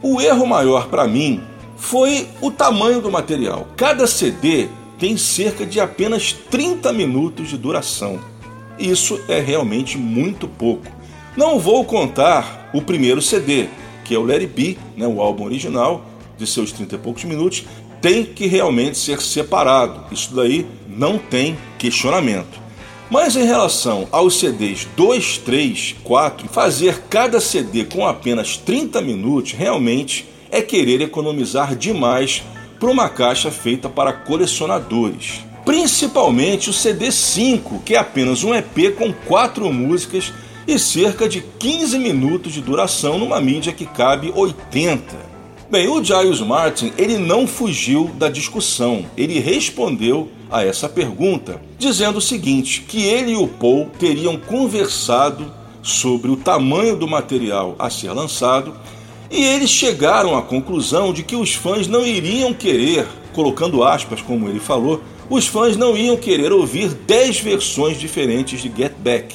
[0.01, 1.41] O erro maior para mim
[1.77, 3.69] foi o tamanho do material.
[3.77, 4.67] Cada CD
[4.99, 8.19] tem cerca de apenas 30 minutos de duração.
[8.77, 10.87] Isso é realmente muito pouco.
[11.37, 13.69] Não vou contar o primeiro CD,
[14.03, 16.03] que é o It Be, né, o álbum original,
[16.37, 17.63] de seus 30 e poucos minutos,
[18.01, 20.03] tem que realmente ser separado.
[20.11, 22.59] Isso daí não tem questionamento.
[23.09, 29.51] Mas em relação aos CDs 2, 3, 4, fazer cada CD com apenas 30 minutos
[29.51, 32.43] realmente é querer economizar demais
[32.79, 35.41] para uma caixa feita para colecionadores.
[35.65, 40.33] Principalmente o CD 5, que é apenas um EP com quatro músicas
[40.67, 45.31] e cerca de 15 minutos de duração numa mídia que cabe 80.
[45.69, 52.17] Bem, o Giles Martin ele não fugiu da discussão, ele respondeu a essa pergunta dizendo
[52.17, 57.89] o seguinte: que ele e o Paul teriam conversado sobre o tamanho do material a
[57.89, 58.75] ser lançado
[59.31, 64.49] e eles chegaram à conclusão de que os fãs não iriam querer, colocando aspas como
[64.49, 69.33] ele falou, os fãs não iam querer ouvir 10 versões diferentes de Get Back.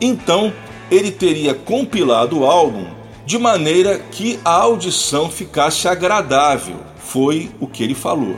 [0.00, 0.52] Então,
[0.90, 2.84] ele teria compilado o álbum
[3.24, 6.76] de maneira que a audição ficasse agradável.
[6.98, 8.36] Foi o que ele falou.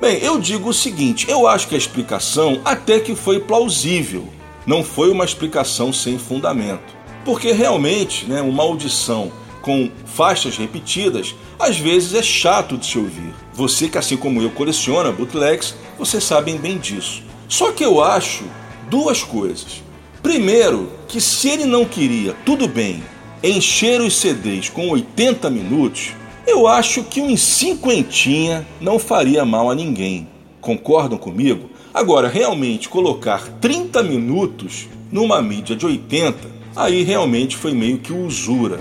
[0.00, 4.28] Bem, eu digo o seguinte: eu acho que a explicação até que foi plausível,
[4.66, 6.94] não foi uma explicação sem fundamento.
[7.24, 9.32] Porque realmente, né, uma audição
[9.62, 13.34] com faixas repetidas, às vezes é chato de se ouvir.
[13.52, 17.22] Você que, assim como eu, coleciona bootlegs, vocês sabem bem disso.
[17.48, 18.44] Só que eu acho
[18.88, 19.82] duas coisas.
[20.22, 23.02] Primeiro, que se ele não queria, tudo bem,
[23.42, 26.12] encher os CDs com 80 minutos,
[26.46, 30.28] eu acho que um cinquentinha não faria mal a ninguém.
[30.60, 31.70] Concordam comigo?
[31.92, 36.36] Agora, realmente colocar 30 minutos numa mídia de 80,
[36.74, 38.80] aí realmente foi meio que usura.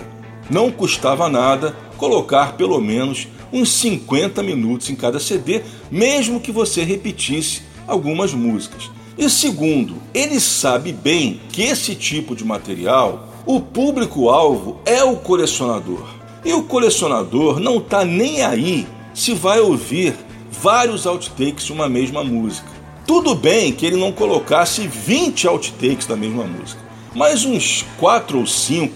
[0.49, 6.83] Não custava nada colocar pelo menos uns 50 minutos em cada CD, mesmo que você
[6.83, 8.91] repetisse algumas músicas.
[9.17, 16.14] E segundo, ele sabe bem que esse tipo de material o público-alvo é o colecionador.
[16.45, 20.15] E o colecionador não está nem aí se vai ouvir
[20.51, 22.67] vários outtakes de uma mesma música.
[23.07, 26.79] Tudo bem que ele não colocasse 20 outtakes da mesma música,
[27.15, 28.93] mas uns 4 ou 5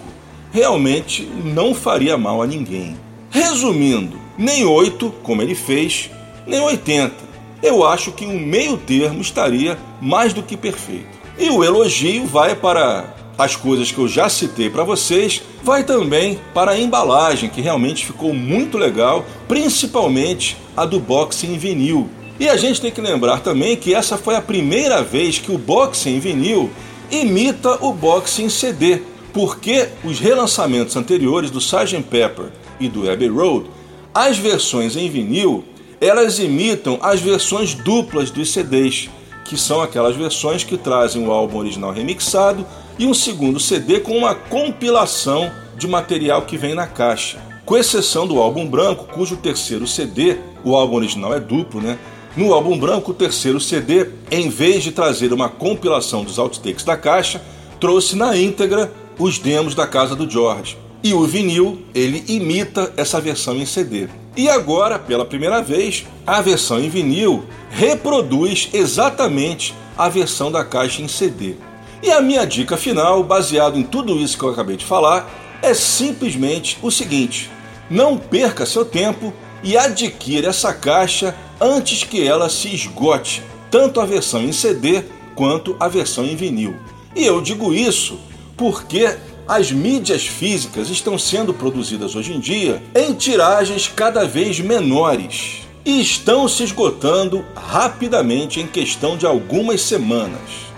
[0.51, 2.95] realmente não faria mal a ninguém.
[3.31, 6.09] Resumindo, nem 8, como ele fez,
[6.45, 7.13] nem 80.
[7.61, 11.17] Eu acho que um meio termo estaria mais do que perfeito.
[11.37, 16.37] E o elogio vai para as coisas que eu já citei para vocês, vai também
[16.53, 22.09] para a embalagem, que realmente ficou muito legal, principalmente a do boxe em vinil.
[22.37, 25.57] E a gente tem que lembrar também que essa foi a primeira vez que o
[25.57, 26.69] boxe em vinil
[27.09, 32.03] imita o boxe em CD, porque os relançamentos anteriores do Sgt.
[32.09, 33.67] Pepper e do Abbey Road,
[34.13, 35.63] as versões em vinil,
[36.01, 39.09] elas imitam as versões duplas dos CDs,
[39.45, 42.65] que são aquelas versões que trazem o álbum original remixado
[42.99, 47.39] e um segundo CD com uma compilação de material que vem na caixa.
[47.65, 51.97] Com exceção do álbum branco, cujo terceiro CD, o álbum original é duplo, né?
[52.35, 56.97] No álbum branco, o terceiro CD, em vez de trazer uma compilação dos outtakes da
[56.97, 57.41] caixa,
[57.79, 60.77] trouxe na íntegra os demos da casa do George.
[61.01, 64.09] E o vinil, ele imita essa versão em CD.
[64.35, 71.01] E agora, pela primeira vez, a versão em vinil reproduz exatamente a versão da caixa
[71.01, 71.55] em CD.
[72.01, 75.29] E a minha dica final, baseado em tudo isso que eu acabei de falar,
[75.61, 77.51] é simplesmente o seguinte:
[77.89, 79.33] não perca seu tempo
[79.63, 85.03] e adquira essa caixa antes que ela se esgote, tanto a versão em CD
[85.35, 86.75] quanto a versão em vinil.
[87.15, 88.19] E eu digo isso
[88.55, 95.61] porque as mídias físicas estão sendo produzidas hoje em dia em tiragens cada vez menores
[95.83, 100.68] e estão se esgotando rapidamente em questão de algumas semanas.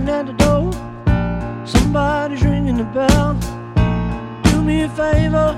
[0.00, 0.70] Knocking at the door.
[1.66, 3.36] Somebody's ringing the bell.
[4.44, 5.56] Do me a favor,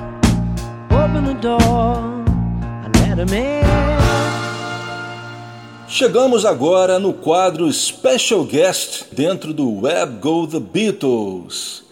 [0.91, 1.99] open the door
[2.85, 3.63] and let him in.
[5.89, 11.85] Chegamos agora no quadro Special Guest dentro do Web Go The Beatles.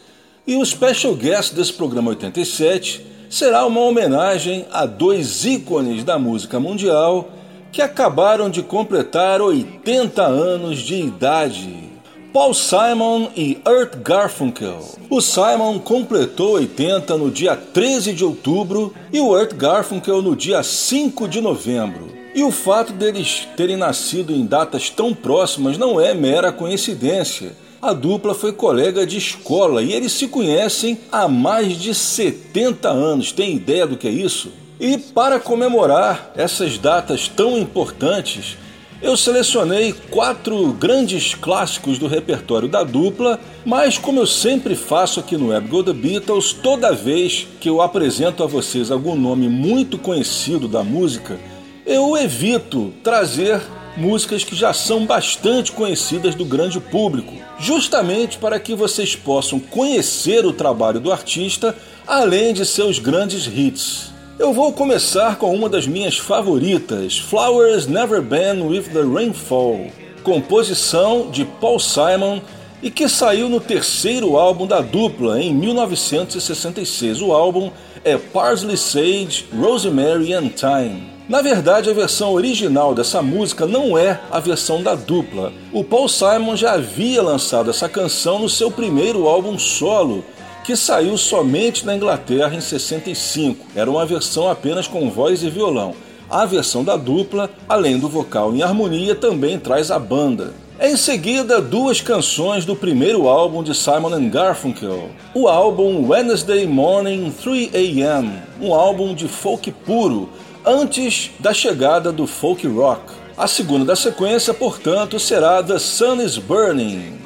[0.47, 6.59] E o Special Guest desse programa 87 será uma homenagem a dois ícones da música
[6.59, 7.31] mundial
[7.71, 11.90] que acabaram de completar 80 anos de idade.
[12.33, 14.85] Paul Simon e Art Garfunkel.
[15.11, 20.63] O Simon completou 80 no dia 13 de outubro e o Art Garfunkel no dia
[20.63, 22.09] 5 de novembro.
[22.33, 27.53] E o fato deles terem nascido em datas tão próximas não é mera coincidência.
[27.83, 33.33] A dupla foi colega de escola e eles se conhecem há mais de 70 anos.
[33.33, 34.53] Tem ideia do que é isso?
[34.79, 38.57] E para comemorar essas datas tão importantes,
[39.03, 45.37] eu selecionei quatro grandes clássicos do repertório da dupla, mas como eu sempre faço aqui
[45.37, 49.97] no Web Go The Beatles, toda vez que eu apresento a vocês algum nome muito
[49.97, 51.39] conhecido da música,
[51.87, 53.61] eu evito trazer
[53.97, 60.45] músicas que já são bastante conhecidas do grande público, justamente para que vocês possam conhecer
[60.45, 61.77] o trabalho do artista
[62.07, 64.13] além de seus grandes hits.
[64.41, 69.89] Eu vou começar com uma das minhas favoritas, Flowers Never Been with the Rainfall,
[70.23, 72.41] composição de Paul Simon
[72.83, 77.21] e que saiu no terceiro álbum da dupla em 1966.
[77.21, 77.71] O álbum
[78.03, 81.03] é Parsley Sage, Rosemary and Thyme.
[81.29, 85.53] Na verdade, a versão original dessa música não é a versão da dupla.
[85.71, 90.25] O Paul Simon já havia lançado essa canção no seu primeiro álbum solo,
[90.71, 93.67] que saiu somente na Inglaterra em 65.
[93.75, 95.97] Era uma versão apenas com voz e violão.
[96.31, 100.55] A versão da dupla, além do vocal em harmonia, também traz a banda.
[100.81, 107.71] Em seguida, duas canções do primeiro álbum de Simon Garfunkel, o álbum Wednesday Morning 3
[107.75, 110.29] AM, um álbum de folk puro,
[110.65, 113.13] antes da chegada do folk rock.
[113.37, 117.20] A segunda da sequência, portanto, será The Sun is Burning,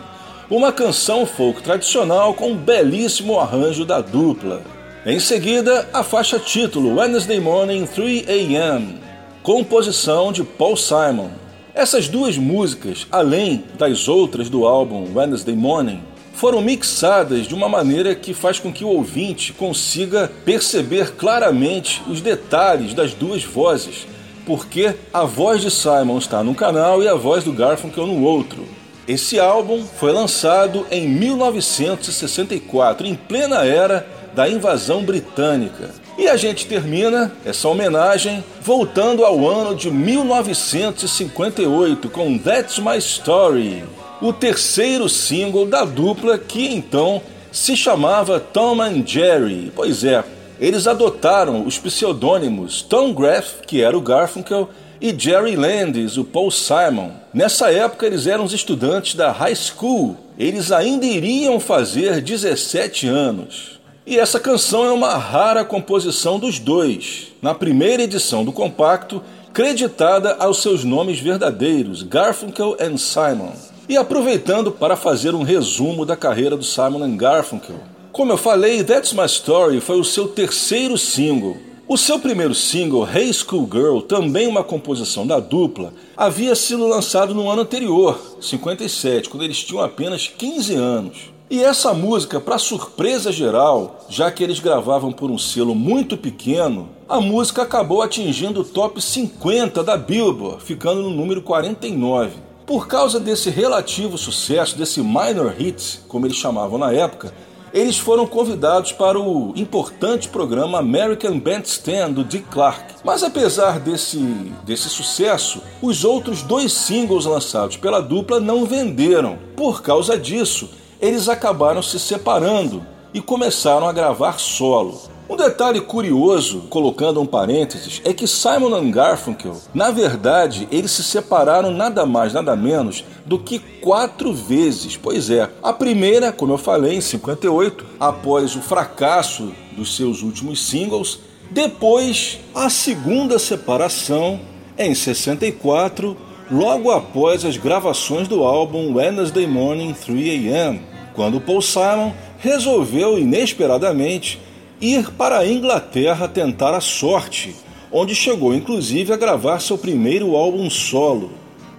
[0.51, 4.63] uma canção folk tradicional com um belíssimo arranjo da dupla.
[5.07, 8.99] Em seguida, a faixa título Wednesday Morning 3 AM,
[9.43, 11.31] composição de Paul Simon.
[11.75, 16.03] Essas duas músicas, além das outras do álbum Wednesday Morning,
[16.35, 22.21] foram mixadas de uma maneira que faz com que o ouvinte consiga perceber claramente os
[22.21, 24.07] detalhes das duas vozes,
[24.45, 28.84] porque a voz de Simon está num canal e a voz do Garfunkel no outro.
[29.07, 35.91] Esse álbum foi lançado em 1964, em plena era da invasão britânica.
[36.17, 43.85] E a gente termina essa homenagem voltando ao ano de 1958 com That's My Story,
[44.23, 47.21] o terceiro single da dupla que então
[47.53, 49.71] se chamava Tom and Jerry.
[49.77, 50.25] Pois é,
[50.59, 56.51] eles adotaram os pseudônimos Tom Graff, que era o Garfunkel, e Jerry Landis, o Paul
[56.51, 57.24] Simon.
[57.35, 63.81] Nessa época eles eram os estudantes da high school, eles ainda iriam fazer 17 anos.
[64.07, 67.33] E essa canção é uma rara composição dos dois.
[67.43, 69.21] Na primeira edição do compacto,
[69.53, 73.51] creditada aos seus nomes verdadeiros, Garfunkel and Simon.
[73.89, 77.81] E aproveitando para fazer um resumo da carreira do Simon Garfunkel.
[78.13, 81.57] Como eu falei, That's My Story foi o seu terceiro single.
[81.87, 87.35] O seu primeiro single, Hey School Girl, também uma composição da dupla, havia sido lançado
[87.35, 91.31] no ano anterior, 57, quando eles tinham apenas 15 anos.
[91.51, 96.89] E essa música, para surpresa geral, já que eles gravavam por um selo muito pequeno,
[97.07, 102.31] a música acabou atingindo o top 50 da Billboard, ficando no número 49.
[102.65, 107.35] Por causa desse relativo sucesso, desse minor hit, como eles chamavam na época,
[107.75, 112.95] eles foram convidados para o importante programa American Bandstand do Dick Clark.
[113.03, 114.17] Mas apesar desse,
[114.65, 119.37] desse sucesso, os outros dois singles lançados pela dupla não venderam.
[119.57, 120.71] Por causa disso,
[121.01, 125.01] eles acabaram se separando e começaram a gravar solo.
[125.27, 131.03] Um detalhe curioso, colocando um parênteses, é que Simon e Garfunkel, na verdade, eles se
[131.03, 134.99] separaram nada mais, nada menos do que quatro vezes.
[134.99, 140.63] Pois é, a primeira, como eu falei, em 58, após o fracasso dos seus últimos
[140.63, 141.21] singles.
[141.51, 144.39] Depois, a segunda separação,
[144.77, 146.15] em 64,
[146.51, 150.83] logo após as gravações do álbum Wednesday Morning 3 AM,
[151.15, 154.39] quando Paul Simon resolveu inesperadamente
[154.81, 157.55] ir para a Inglaterra tentar a sorte,
[157.93, 161.31] onde chegou inclusive a gravar seu primeiro álbum solo.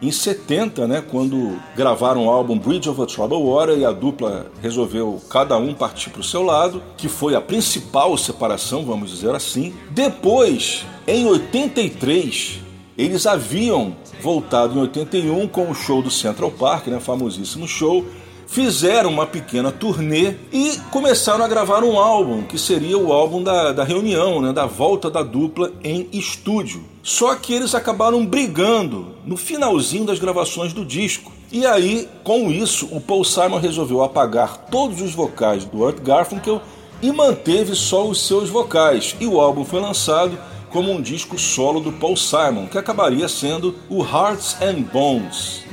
[0.01, 5.21] Em 70, né, quando gravaram o álbum Bridge over Troubled Water e a dupla resolveu
[5.29, 9.73] cada um partir para o seu lado, que foi a principal separação, vamos dizer assim.
[9.91, 12.59] Depois, em 83,
[12.97, 18.05] eles haviam voltado em 81 com o show do Central Park, né, famosíssimo show,
[18.47, 23.71] fizeram uma pequena turnê e começaram a gravar um álbum, que seria o álbum da,
[23.71, 26.83] da reunião, né, da volta da dupla em estúdio.
[27.03, 31.31] Só que eles acabaram brigando no finalzinho das gravações do disco.
[31.51, 36.61] E aí, com isso, o Paul Simon resolveu apagar todos os vocais do Art Garfunkel
[37.01, 39.15] e manteve só os seus vocais.
[39.19, 40.37] E o álbum foi lançado
[40.69, 45.64] como um disco solo do Paul Simon, que acabaria sendo o Hearts and Bones.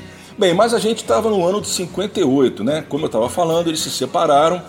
[0.42, 2.84] Bem, mas a gente estava no ano de 58, né?
[2.88, 4.60] Como eu estava falando, eles se separaram.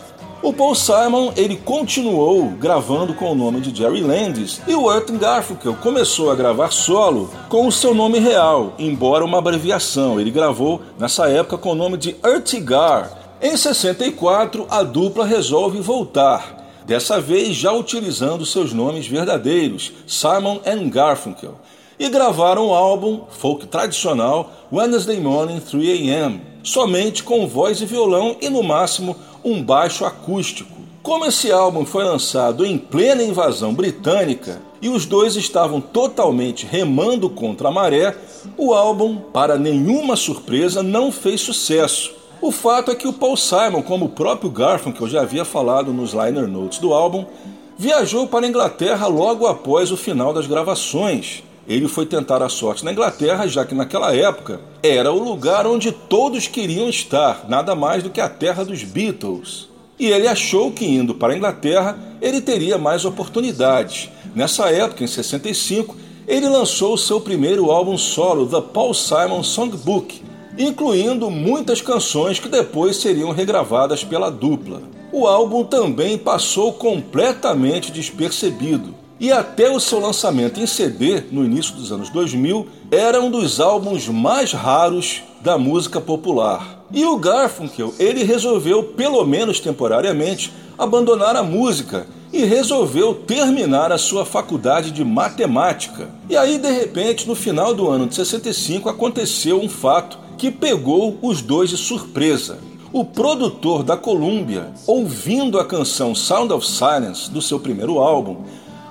[0.44, 5.10] O Paul Simon ele continuou gravando com o nome de Jerry Landis e o Art
[5.10, 10.22] Garfunkel começou a gravar solo com o seu nome real, embora uma abreviação.
[10.22, 13.36] Ele gravou nessa época com o nome de Ertigar.
[13.42, 16.56] Em 64, a dupla resolve voltar
[16.86, 21.56] dessa vez já utilizando seus nomes verdadeiros, Simon and Garfunkel,
[22.04, 28.36] e gravaram o álbum folk tradicional Wednesday Morning 3 AM, somente com voz e violão
[28.42, 30.72] e no máximo um baixo acústico.
[31.02, 37.30] Como esse álbum foi lançado em plena invasão britânica e os dois estavam totalmente remando
[37.30, 38.16] contra a maré,
[38.58, 43.82] o álbum, para nenhuma surpresa, não fez sucesso o fato é que o Paul Simon,
[43.82, 47.24] como o próprio Garfunkel já havia falado nos liner notes do álbum,
[47.78, 51.42] viajou para a Inglaterra logo após o final das gravações.
[51.68, 55.92] Ele foi tentar a sorte na Inglaterra, já que naquela época era o lugar onde
[55.92, 59.70] todos queriam estar, nada mais do que a terra dos Beatles.
[59.98, 64.10] E ele achou que indo para a Inglaterra ele teria mais oportunidades.
[64.36, 65.96] Nessa época, em 65,
[66.28, 70.22] ele lançou seu primeiro álbum solo, The Paul Simon Songbook,
[70.58, 74.82] incluindo muitas canções que depois seriam regravadas pela dupla.
[75.12, 79.03] O álbum também passou completamente despercebido.
[79.20, 83.60] E até o seu lançamento em CD, no início dos anos 2000, era um dos
[83.60, 86.86] álbuns mais raros da música popular.
[86.92, 93.98] E o Garfunkel, ele resolveu, pelo menos temporariamente, abandonar a música e resolveu terminar a
[93.98, 96.10] sua faculdade de matemática.
[96.28, 101.18] E aí, de repente, no final do ano de 65, aconteceu um fato que pegou
[101.22, 102.58] os dois de surpresa.
[102.92, 108.38] O produtor da Columbia, ouvindo a canção Sound of Silence do seu primeiro álbum,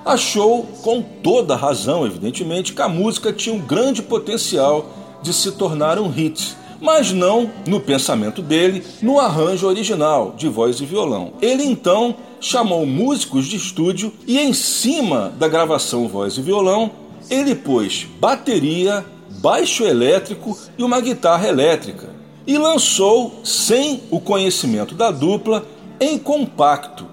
[0.05, 4.85] achou, com toda razão, evidentemente, que a música tinha um grande potencial
[5.21, 10.81] de se tornar um hit, mas não, no pensamento dele, no arranjo original, de voz
[10.81, 11.33] e violão.
[11.41, 16.91] Ele então chamou músicos de estúdio e, em cima da gravação voz e violão,
[17.29, 19.05] ele pôs bateria,
[19.39, 22.09] baixo elétrico e uma guitarra elétrica,
[22.45, 25.65] e lançou, sem o conhecimento da dupla,
[25.99, 27.07] em compacto,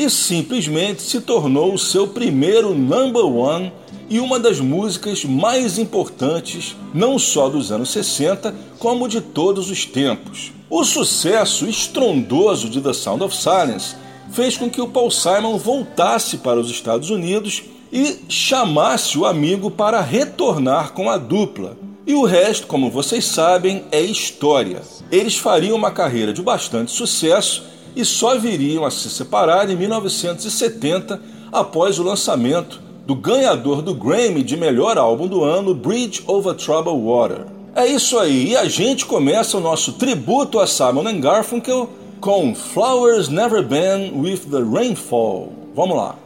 [0.00, 3.70] e simplesmente se tornou o seu primeiro number one
[4.08, 9.84] e uma das músicas mais importantes, não só dos anos 60, como de todos os
[9.84, 10.52] tempos.
[10.70, 13.94] O sucesso estrondoso de The Sound of Silence
[14.32, 19.70] fez com que o Paul Simon voltasse para os Estados Unidos e chamasse o amigo
[19.70, 21.76] para retornar com a dupla.
[22.06, 24.80] E o resto, como vocês sabem, é história.
[25.12, 27.64] Eles fariam uma carreira de bastante sucesso
[27.94, 31.20] e só viriam a se separar em 1970
[31.52, 37.02] após o lançamento do ganhador do Grammy de melhor álbum do ano, Bridge Over Troubled
[37.04, 37.46] Water.
[37.74, 41.88] É isso aí, e a gente começa o nosso tributo a Simon Garfunkel
[42.20, 45.52] com Flowers Never Been with the Rainfall.
[45.74, 46.16] Vamos lá.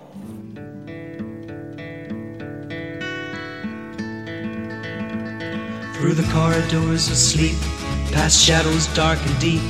[5.94, 7.56] Through the corridors of sleep,
[8.12, 9.62] past shadows dark and deep,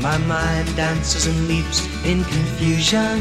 [0.00, 3.18] my mind dances and leaps in confusion.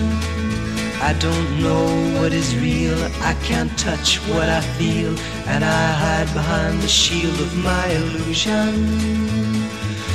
[1.02, 1.86] I don't know
[2.20, 5.18] what is real, I can't touch what I feel,
[5.48, 8.74] and I hide behind the shield of my illusion.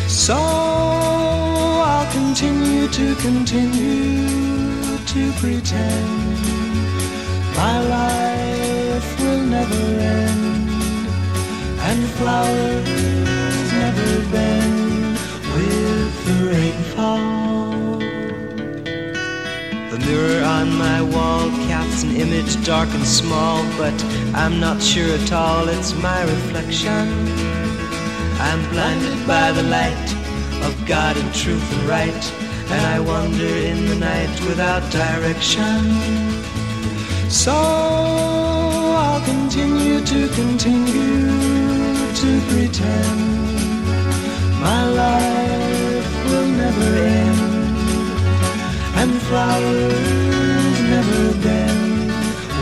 [0.09, 6.63] So I'll continue to continue to pretend
[7.57, 11.07] my life will never end
[11.89, 13.32] and flowers
[16.31, 17.99] rainfall.
[19.91, 23.95] The mirror on my wall casts an image dark and small, but
[24.35, 27.09] I'm not sure at all it's my reflection.
[28.41, 30.09] I'm blinded by the light
[30.63, 32.25] of God and truth and right,
[32.71, 35.81] and I wander in the night without direction.
[37.29, 41.27] So I'll continue to continue
[42.15, 43.33] to pretend
[44.61, 44.92] my
[49.03, 52.07] and flowers never bend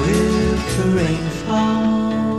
[0.00, 2.38] with the rainfall.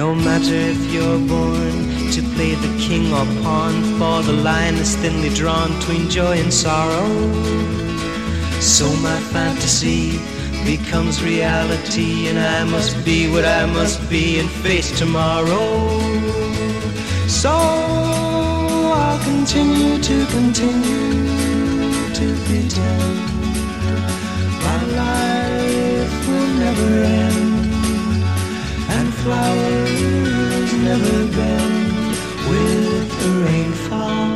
[0.00, 1.74] No matter if you're born
[2.14, 6.54] to play the king or pawn, for the line is thinly drawn between joy and
[6.54, 7.08] sorrow.
[8.60, 10.20] So my fantasy
[10.64, 15.66] becomes reality, and I must be what I must be and face tomorrow.
[17.26, 21.41] So I'll continue to continue
[22.22, 23.18] to pretend
[24.64, 28.22] my life will never end,
[28.96, 32.14] and flowers never bend
[32.48, 34.31] with the rainfall.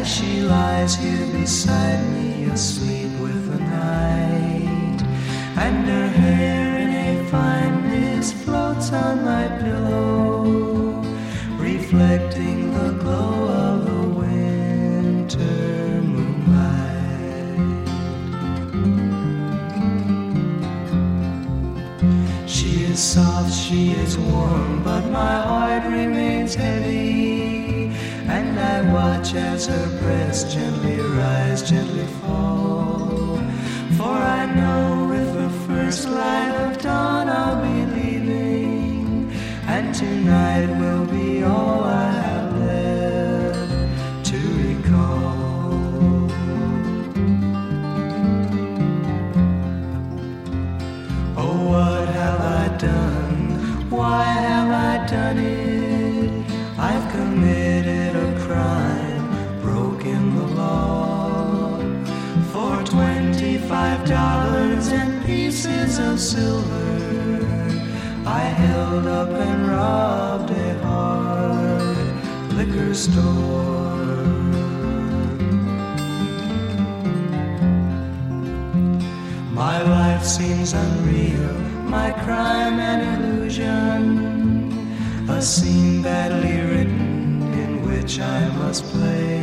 [0.00, 5.00] As she lies here beside me, asleep with the night.
[5.64, 11.02] And her hair in a fine mist floats on my pillow,
[11.58, 15.58] reflecting the glow of the winter
[16.12, 16.88] moonlight.
[22.48, 27.19] She is soft, she is warm, but my heart remains heavy.
[29.30, 33.36] Watch as her breast gently rise, gently fall.
[33.96, 39.30] For I know with the first light of dawn I'll be leaving.
[39.68, 40.99] And tonight will
[66.16, 66.98] silver,
[68.26, 71.96] I held up and robbed a heart
[72.58, 73.80] liquor store.
[79.62, 81.54] My life seems unreal,
[81.96, 84.02] my crime an illusion,
[85.28, 89.40] a scene badly written in which I must play.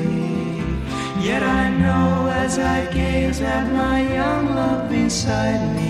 [1.29, 5.86] Yet I know as I gaze at my young love beside me,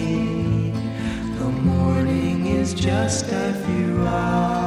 [2.77, 4.66] just a few hours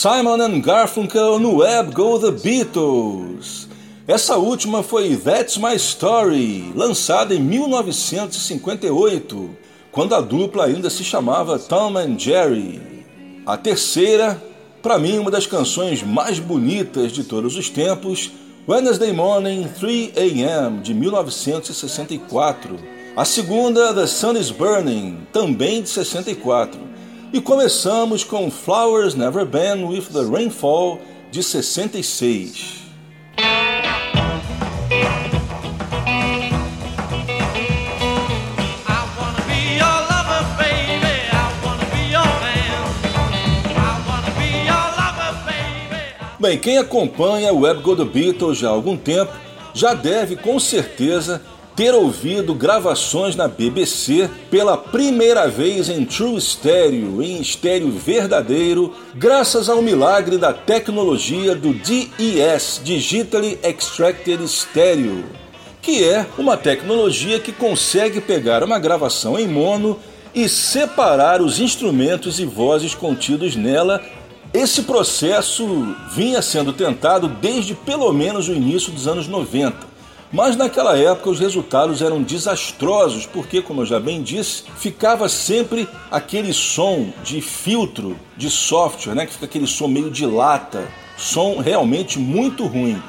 [0.00, 3.68] Simon and Garfunkel no Web Go The Beatles.
[4.08, 9.50] Essa última foi That's My Story, lançada em 1958,
[9.92, 12.80] quando a dupla ainda se chamava Tom and Jerry.
[13.44, 14.42] A terceira,
[14.80, 18.30] para mim, uma das canções mais bonitas de todos os tempos,
[18.66, 22.78] Wednesday Morning 3 AM, de 1964.
[23.14, 26.88] A segunda, The Sun is Burning, também de 64.
[27.32, 31.00] E começamos com Flowers Never Been with the Rainfall,
[31.30, 32.80] de 66.
[33.38, 33.42] I
[39.16, 41.30] wanna be your lover, baby.
[41.30, 42.82] I wanna be your man.
[43.76, 43.78] I
[44.08, 46.02] wanna be your lover, baby.
[46.40, 49.30] Bem, quem acompanha o Web Go The Beatles já há algum tempo
[49.72, 51.40] já deve com certeza
[51.80, 59.66] ter ouvido gravações na BBC pela primeira vez em True Stereo, em estéreo verdadeiro, graças
[59.66, 65.24] ao milagre da tecnologia do DES Digitally Extracted Stereo,
[65.80, 69.98] que é uma tecnologia que consegue pegar uma gravação em mono
[70.34, 74.04] e separar os instrumentos e vozes contidos nela.
[74.52, 79.89] Esse processo vinha sendo tentado desde pelo menos o início dos anos 90.
[80.32, 85.88] Mas naquela época os resultados eram desastrosos, porque, como eu já bem disse, ficava sempre
[86.08, 89.26] aquele som de filtro de software, né?
[89.26, 90.86] que fica aquele som meio de lata,
[91.16, 93.02] som realmente muito ruim.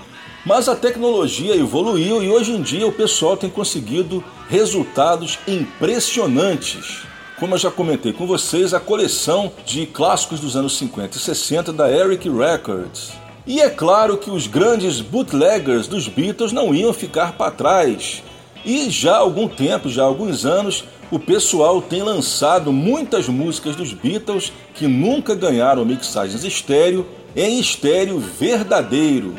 [0.44, 7.04] Mas a tecnologia evoluiu e hoje em dia o pessoal tem conseguido resultados impressionantes.
[7.40, 11.72] Como eu já comentei com vocês, a coleção de clássicos dos anos 50 e 60
[11.72, 13.21] da Eric Records.
[13.46, 18.22] E é claro que os grandes bootleggers dos Beatles não iam ficar para trás.
[18.64, 23.76] E já há algum tempo, já há alguns anos, o pessoal tem lançado muitas músicas
[23.76, 29.36] dos Beatles que nunca ganharam mixagens estéreo em estéreo verdadeiro.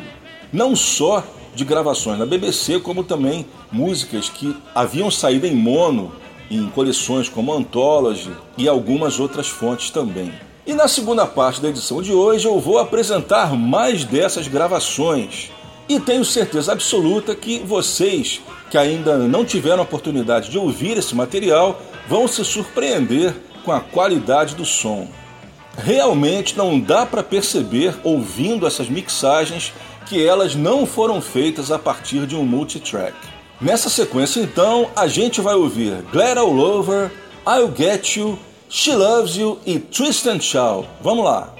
[0.51, 1.23] Não só
[1.55, 6.11] de gravações na BBC, como também músicas que haviam saído em mono
[6.51, 10.31] em coleções como Anthology e algumas outras fontes também.
[10.65, 15.51] E na segunda parte da edição de hoje eu vou apresentar mais dessas gravações.
[15.89, 18.39] E tenho certeza absoluta que vocês
[18.71, 23.35] que ainda não tiveram a oportunidade de ouvir esse material vão se surpreender
[23.65, 25.05] com a qualidade do som.
[25.77, 29.73] Realmente não dá para perceber ouvindo essas mixagens
[30.05, 33.15] que elas não foram feitas a partir de um multitrack.
[33.59, 37.11] Nessa sequência então, a gente vai ouvir Glad All Over,
[37.45, 38.39] I'll Get You,
[38.75, 40.87] She Loves You e Twist and Shout.
[41.03, 41.53] Vamos lá.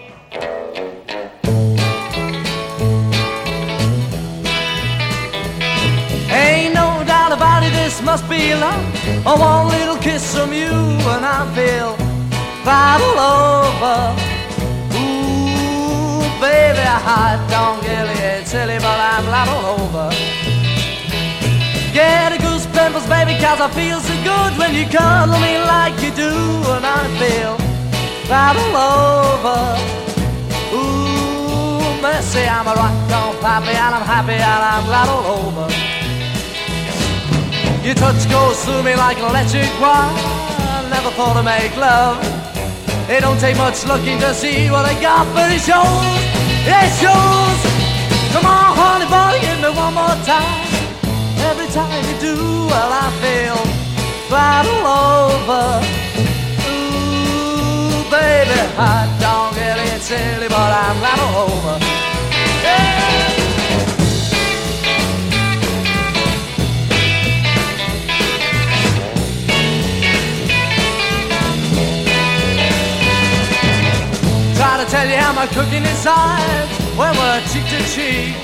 [6.31, 8.83] Ain't no doubt about it, this must be love.
[9.27, 10.71] A one little kiss from you,
[11.13, 11.95] and I feel
[12.65, 14.15] right over.
[14.97, 20.42] Ooh, baby, I don't get it silly, but I'm right over.
[21.93, 25.93] Get a goose pimples, baby, cause I feel so good when you cuddle me like
[26.01, 26.33] you do,
[26.73, 27.53] and I feel
[28.25, 28.73] right all
[29.37, 29.61] over.
[30.73, 35.69] Ooh, mercy, I'm a rock on pappy, and I'm happy, and I'm right all over.
[37.85, 40.09] Your touch goes through me like an electric wire.
[40.89, 42.17] Never thought to make love.
[43.07, 46.09] It don't take much looking to see what I got, but it shows.
[46.65, 47.59] It shows.
[48.33, 50.92] Come on, honey, boy, give me one more time.
[51.73, 52.35] Time you do,
[52.67, 53.57] well, I feel
[54.29, 54.85] right all
[55.33, 55.81] over.
[56.69, 61.79] Ooh, baby, I don't get it silly, but I'm all over.
[62.61, 63.33] Yeah.
[74.57, 78.35] Try to tell you how my cooking inside when we're cheek to cheek.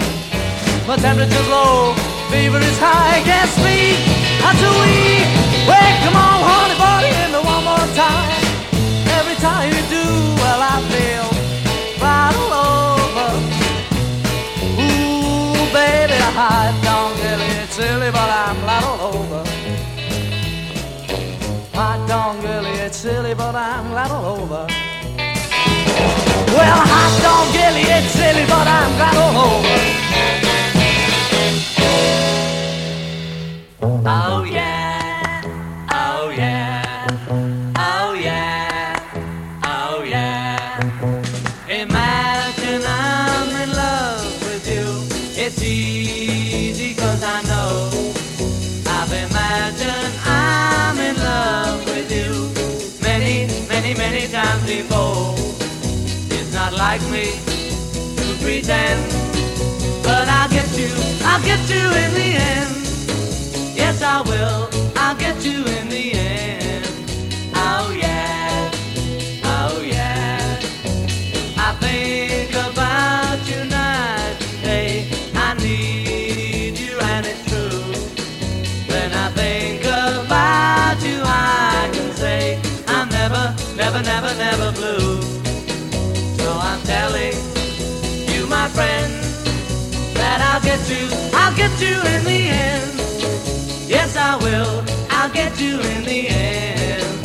[0.88, 1.94] My temperature's low,
[2.30, 3.98] fever is high, can't sleep.
[4.46, 5.26] I'm too weak.
[5.66, 8.30] Wait, come on, honey, buddy, hit me one more time.
[9.18, 10.06] Every time you do,
[10.42, 11.28] well, I feel
[12.02, 13.30] right all over.
[14.78, 19.42] Ooh, baby, I don't get it silly, but I'm right all over.
[21.74, 24.68] I don't really get silly, but I'm right all over.
[26.56, 30.49] Well, hot dog gilly, it's silly, but I'm glad all over.
[34.06, 35.42] Oh, oh yeah,
[35.92, 37.06] oh yeah,
[37.76, 40.80] oh yeah, oh yeah.
[41.68, 44.88] Imagine I'm in love with you.
[45.36, 48.14] It's easy cause I know.
[48.88, 55.36] I've imagined I'm in love with you many, many, many times before.
[56.32, 57.36] It's not like me
[58.16, 59.12] to pretend,
[60.04, 60.90] but I'll get you,
[61.26, 62.89] I'll get you in the end.
[64.00, 66.86] Yes, I will, I'll get you in the end.
[67.54, 68.72] Oh yeah,
[69.44, 70.58] oh yeah.
[71.58, 75.08] I think about you night and day.
[75.36, 77.92] I need you and it's true.
[78.88, 82.58] When I think about you, I can say
[82.88, 85.22] I'm never, never, never, never blue.
[86.38, 87.36] So I'm telling
[88.32, 89.12] you, my friend,
[90.16, 92.99] that I'll get you, I'll get you in the end.
[93.90, 97.19] Yes, I will, I'll get you in the end.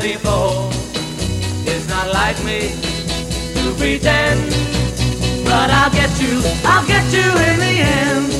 [0.00, 0.70] Before.
[1.68, 2.72] It's not like me
[3.54, 4.40] to pretend,
[5.44, 8.32] but I'll get you, I'll get you in the end.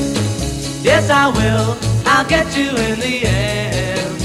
[0.83, 4.15] Yes, I will, I'll get you in the end.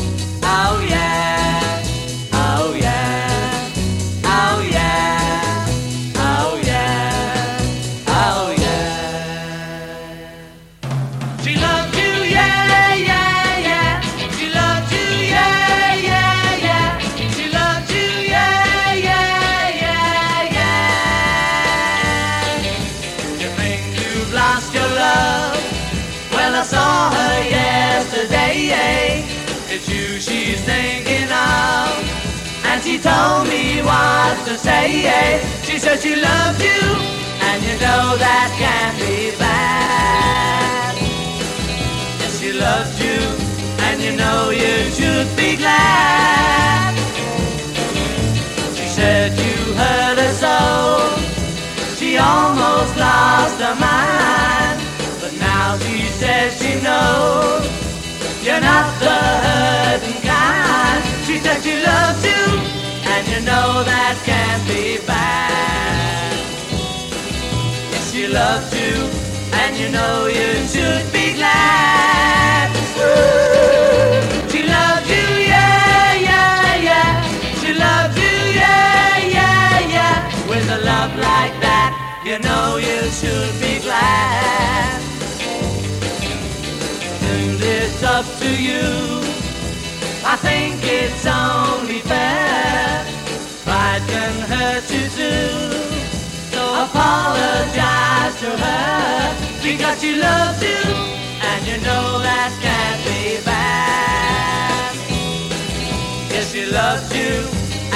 [0.43, 1.56] Oh yeah,
[32.97, 35.05] she told me what to say.
[35.05, 35.39] Eh?
[35.65, 36.83] She said she loved you,
[37.49, 40.97] and you know that can't be bad.
[42.21, 43.21] Yes, she loved you,
[43.87, 46.95] and you know you should be glad.
[48.77, 50.57] She said you hurt her so.
[51.99, 54.79] She almost lost her mind.
[55.21, 57.69] But now she says she knows
[58.43, 61.03] you're not the hurting kind.
[61.27, 62.56] She said she loves you,
[63.17, 66.37] and you know that can't be bad.
[67.91, 68.95] Yes, she loves you,
[69.61, 72.69] and you know you should be glad.
[73.01, 74.21] Ooh,
[74.53, 77.11] she loves you, yeah, yeah, yeah.
[77.61, 80.17] She loves you, yeah, yeah, yeah.
[80.51, 81.91] With a love like that,
[82.29, 85.01] you know you should be glad.
[87.33, 88.85] And it's up to you.
[90.29, 91.76] I think it's only
[98.47, 100.83] to her because she loves you,
[101.51, 104.95] and you know that can't be bad.
[106.31, 107.33] Yes, she loves you,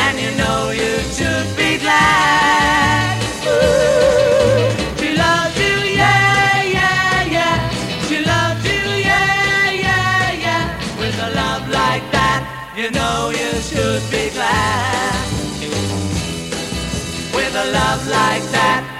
[0.05, 3.15] and you know you should be glad.
[3.47, 7.57] Ooh, she loves you, yeah, yeah, yeah.
[8.09, 10.65] She loves you, yeah, yeah, yeah.
[10.99, 12.41] With a love like that,
[12.77, 15.15] you know you should be glad.
[17.37, 19.00] With a love like that,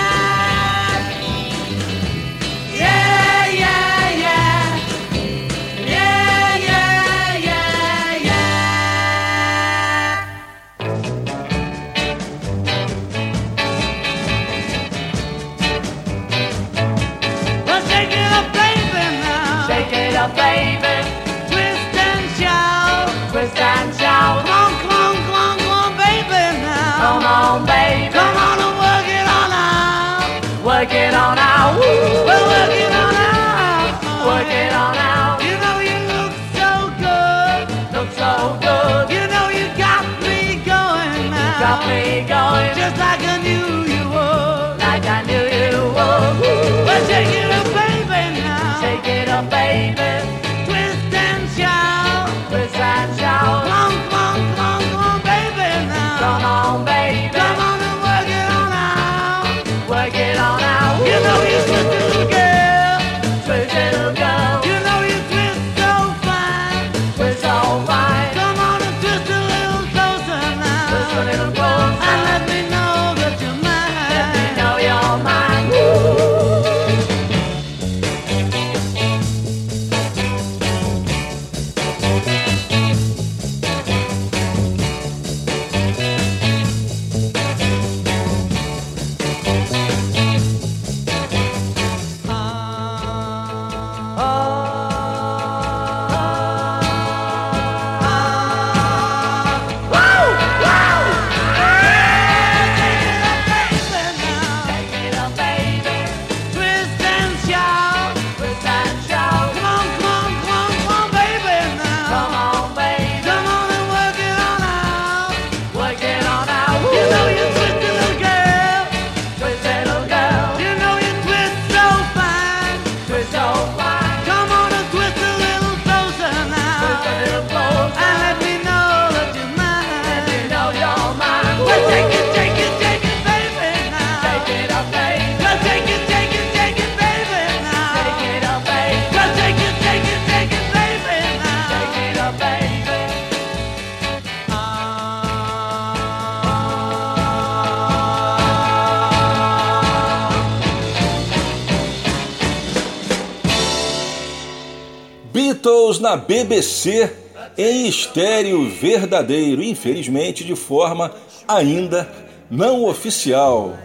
[156.01, 157.11] Na BBC
[157.57, 161.13] em estéreo verdadeiro, infelizmente de forma
[161.47, 162.11] ainda
[162.49, 163.77] não oficial.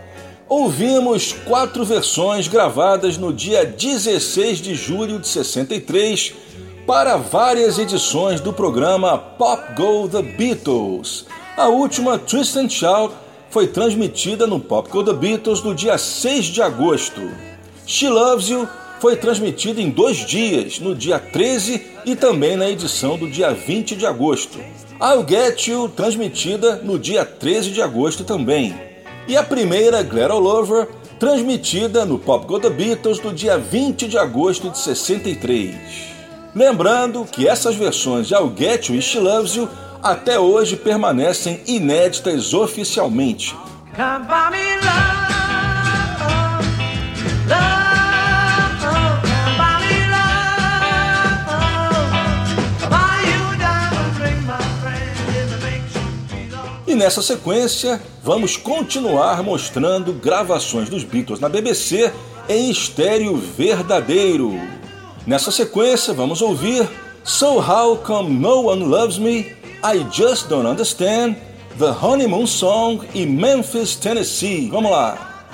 [0.49, 6.35] Ouvimos quatro versões gravadas no dia 16 de julho de 63
[6.87, 11.27] para várias edições do programa Pop Go The Beatles.
[11.57, 13.15] A última, Twist and Shout,
[13.51, 17.21] foi transmitida no Pop Go The Beatles no dia 6 de agosto.
[17.85, 18.69] She Loves You
[19.01, 23.97] foi transmitida em dois dias, no dia 13 e também na edição do dia 20
[23.97, 24.59] de agosto.
[25.01, 28.74] I'll Get You, transmitida no dia 13 de agosto também.
[29.28, 34.09] E a primeira, Glad All Over, transmitida no Pop Go The Beatles no dia 20
[34.09, 35.74] de agosto de 63.
[36.55, 39.68] Lembrando que essas versões de I'll Get You e She Loves You
[40.02, 43.55] até hoje permanecem inéditas oficialmente.
[43.94, 45.26] Come buy me love,
[56.97, 62.12] nessa sequência, vamos continuar mostrando gravações dos Beatles na BBC
[62.48, 64.59] em estéreo verdadeiro.
[65.27, 66.89] Nessa sequência, vamos ouvir
[67.23, 69.55] So How Come No One Loves Me,
[69.85, 71.36] I Just Don't Understand,
[71.78, 74.70] The Honeymoon Song e Memphis, Tennessee.
[74.70, 75.48] Vamos lá!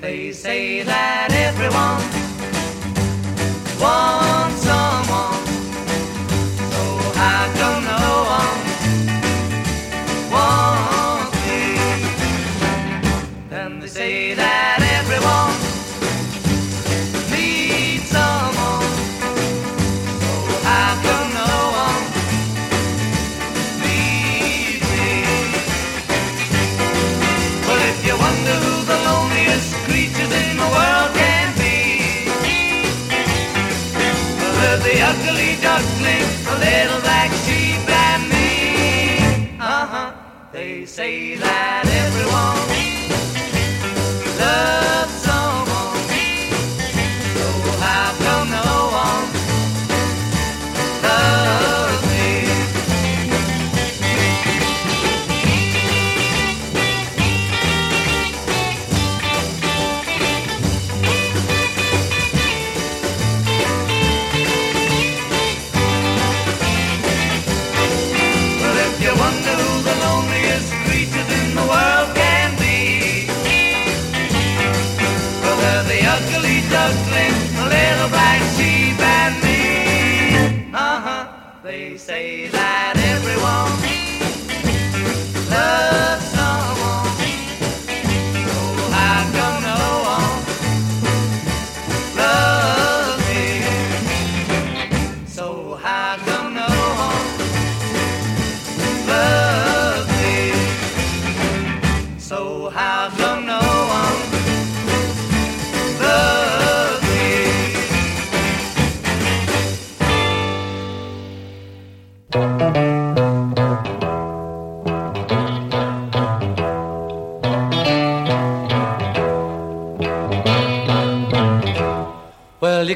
[0.00, 2.02] They say that everyone
[3.80, 5.44] wants someone,
[6.70, 7.73] so
[35.14, 39.58] ugly duckling, the little black sheep, and me.
[39.60, 40.12] Uh huh.
[40.52, 41.36] They say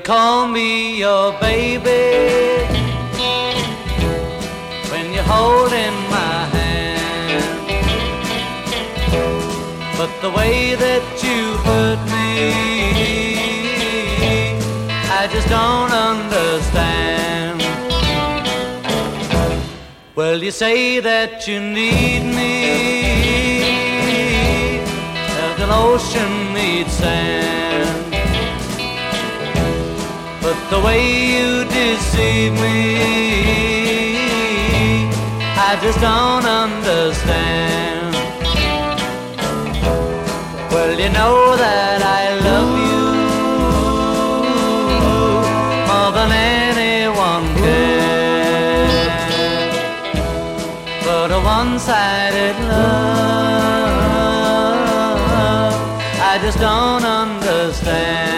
[0.09, 2.17] call me your baby
[4.91, 7.45] when you're holding my hand.
[9.99, 12.33] But the way that you hurt me,
[15.21, 17.61] I just don't understand.
[20.17, 22.55] Well, you say that you need me
[25.45, 27.68] as an ocean needs sand.
[30.71, 31.01] The way
[31.35, 32.99] you deceive me,
[35.57, 38.15] I just don't understand.
[40.71, 43.05] Well, you know that I love you
[45.89, 48.89] more than anyone can.
[51.05, 53.19] But a one-sided love,
[56.21, 58.38] I just don't understand.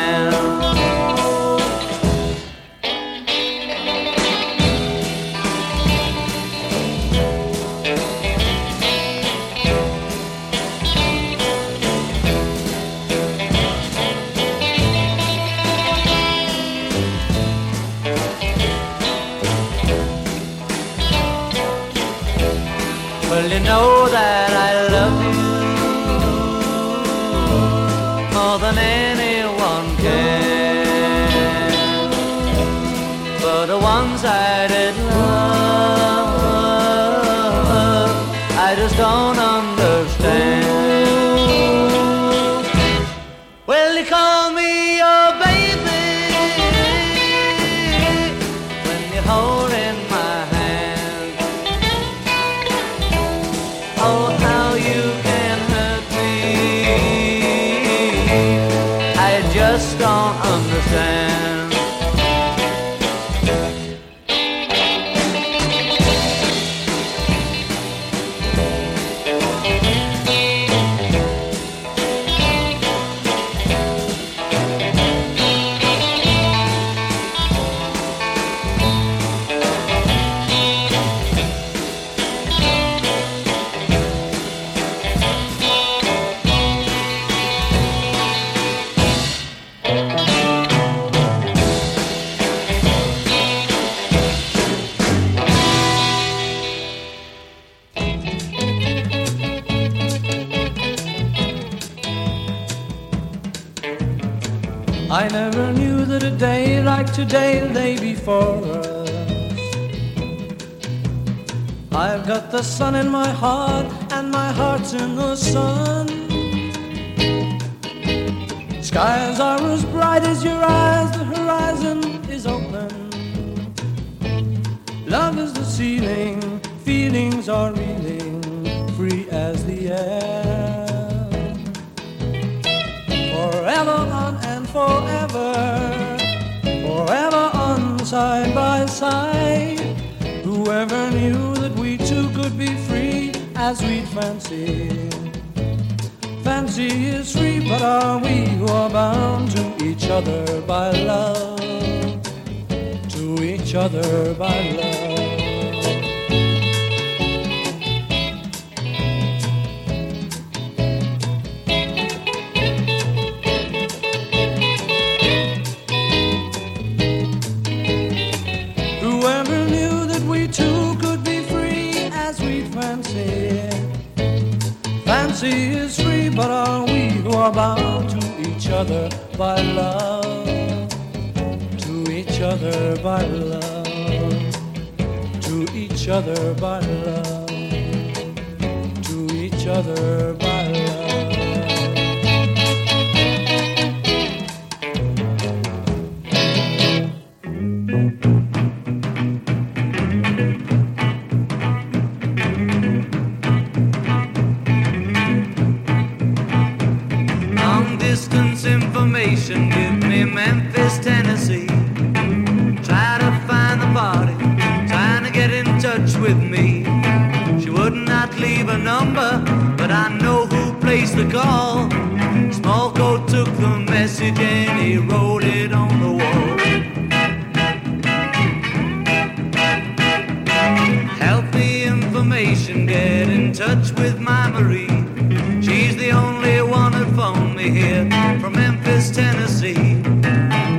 [237.14, 238.08] calling me here
[238.40, 240.02] from Memphis, Tennessee.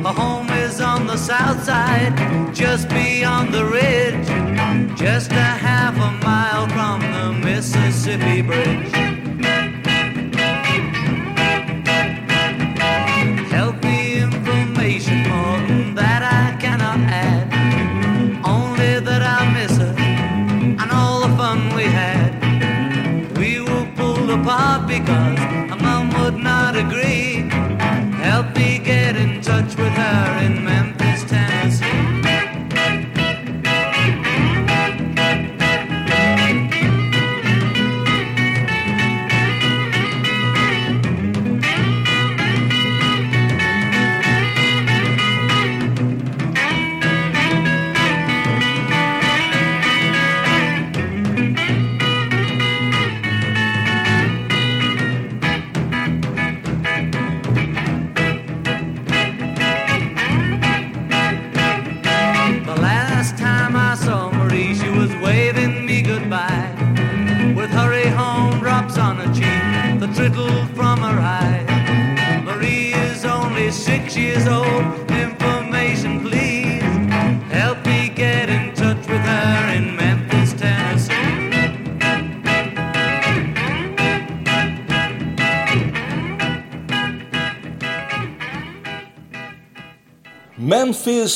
[0.04, 2.14] Her home is on the south side,
[2.54, 4.28] just beyond the ridge,
[4.98, 9.01] just a half a mile from the Mississippi Bridge.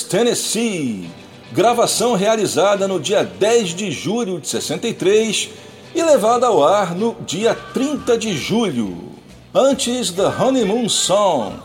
[0.06, 1.10] Tennessee.
[1.52, 5.50] Gravação realizada no dia 10 de julho de 63
[5.94, 8.98] e levada ao ar no dia 30 de julho.
[9.54, 11.56] Antes The Honeymoon Song,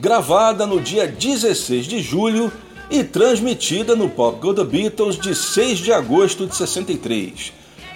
[0.00, 2.52] gravada no dia 16 de julho
[2.90, 7.52] e transmitida no Pop Go The Beatles de 6 de agosto de 63.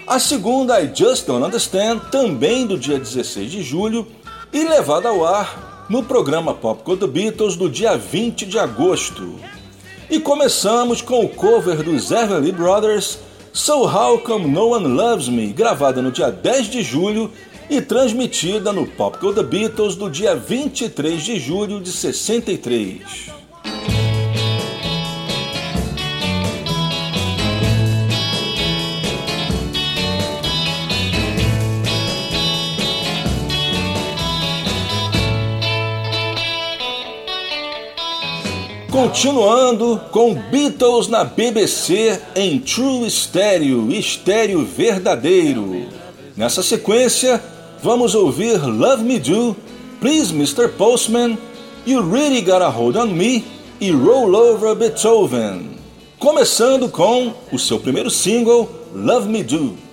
[0.06, 4.06] A segunda, I Just Don't Understand, também do dia 16 de julho,
[4.52, 9.34] e levada ao ar no programa Pop Go The Beatles do dia 20 de agosto.
[10.10, 13.20] E começamos com o cover dos Everly Brothers,
[13.52, 17.30] So How Come No One Loves Me, gravada no dia 10 de julho
[17.70, 23.30] e transmitida no Pop Go The Beatles do dia 23 de julho de 63.
[38.90, 45.86] Continuando com Beatles na BBC em True Stereo, estéreo verdadeiro.
[46.36, 47.40] Nessa sequência,
[47.80, 49.56] vamos ouvir Love Me Do,
[50.00, 50.68] Please Mr.
[50.68, 51.38] Postman,
[51.86, 53.44] You Really Got a Hold on Me
[53.80, 55.70] e Roll Over Beethoven.
[56.18, 59.89] Começando com o seu primeiro single, Love Me Do.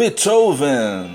[0.00, 1.14] Beethoven,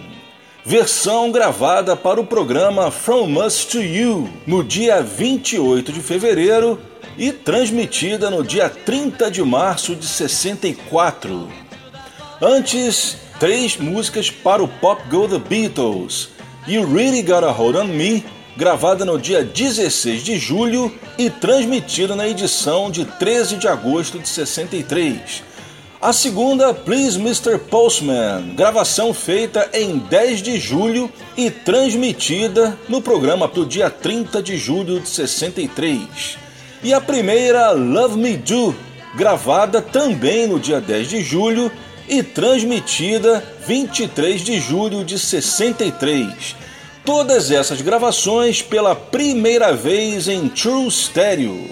[0.63, 6.79] versão gravada para o programa From Us to You no dia 28 de fevereiro
[7.17, 11.49] e transmitida no dia 30 de março de 64.
[12.39, 16.29] Antes, três músicas para o Pop Go The Beatles
[16.67, 18.23] e Really Got a Hold on Me,
[18.55, 24.29] gravada no dia 16 de julho e transmitida na edição de 13 de agosto de
[24.29, 25.44] 63.
[26.05, 27.57] A segunda, Please Mr.
[27.57, 34.39] Postman, gravação feita em 10 de julho e transmitida no programa para o dia 30
[34.43, 36.37] de julho de 63.
[36.83, 38.75] E a primeira, Love Me Do,
[39.15, 41.71] gravada também no dia 10 de julho
[42.07, 46.55] e transmitida 23 de julho de 63.
[47.03, 51.67] Todas essas gravações pela primeira vez em True Stereo.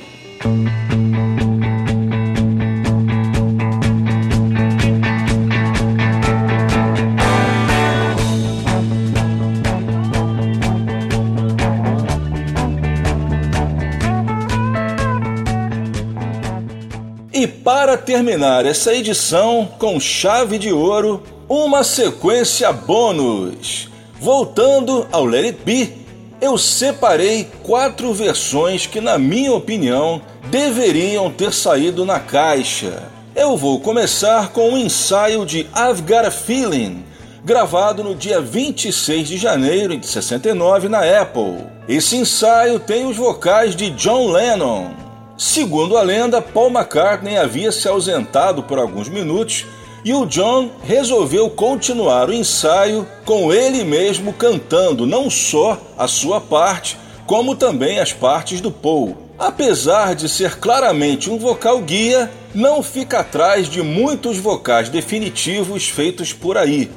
[17.94, 23.88] Para terminar essa edição com chave de ouro, uma sequência bônus.
[24.20, 25.94] Voltando ao Let It Be,
[26.42, 33.04] eu separei quatro versões que, na minha opinião, deveriam ter saído na caixa.
[33.36, 37.06] Eu vou começar com o um ensaio de I've Got a Feeling,
[37.46, 41.58] gravado no dia 26 de janeiro de 69 na Apple.
[41.88, 45.03] Esse ensaio tem os vocais de John Lennon.
[45.38, 49.66] Segundo a lenda, Paul McCartney havia se ausentado por alguns minutos
[50.06, 56.40] e o John resolveu continuar o ensaio com ele mesmo cantando não só a sua
[56.40, 59.18] parte, como também as partes do Paul.
[59.40, 66.32] Apesar de ser claramente um vocal guia, não fica atrás de muitos vocais definitivos feitos
[66.32, 66.92] por aí.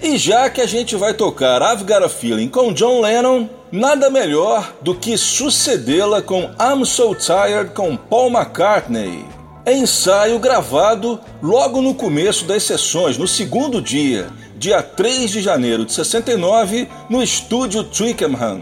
[0.00, 4.10] E já que a gente vai tocar I've Got a Feeling com John Lennon, nada
[4.10, 9.24] melhor do que sucedê-la com I'm So Tired com Paul McCartney.
[9.66, 15.92] Ensaio gravado logo no começo das sessões, no segundo dia, dia 3 de janeiro de
[15.94, 18.60] 69, no estúdio Twickenham.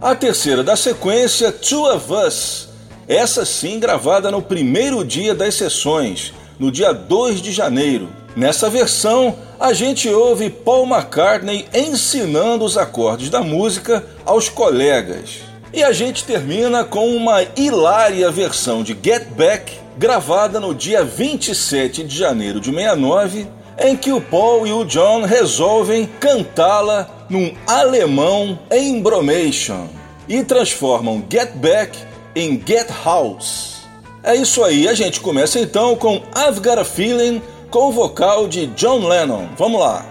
[0.00, 2.68] A terceira da sequência, Two of Us,
[3.08, 8.08] essa sim gravada no primeiro dia das sessões, no dia 2 de janeiro.
[8.36, 15.40] Nessa versão, a gente ouve Paul McCartney ensinando os acordes da música aos colegas.
[15.72, 22.02] E a gente termina com uma hilária versão de Get Back, gravada no dia 27
[22.02, 23.46] de janeiro de 69,
[23.78, 29.86] em que o Paul e o John resolvem cantá-la num alemão embromation
[30.28, 31.96] e transformam Get Back
[32.34, 33.74] em Get House.
[34.22, 37.42] É isso aí, a gente começa então com I've Got a Feeling
[37.90, 39.48] vocal de John Lennon.
[39.58, 40.06] Vamos lá.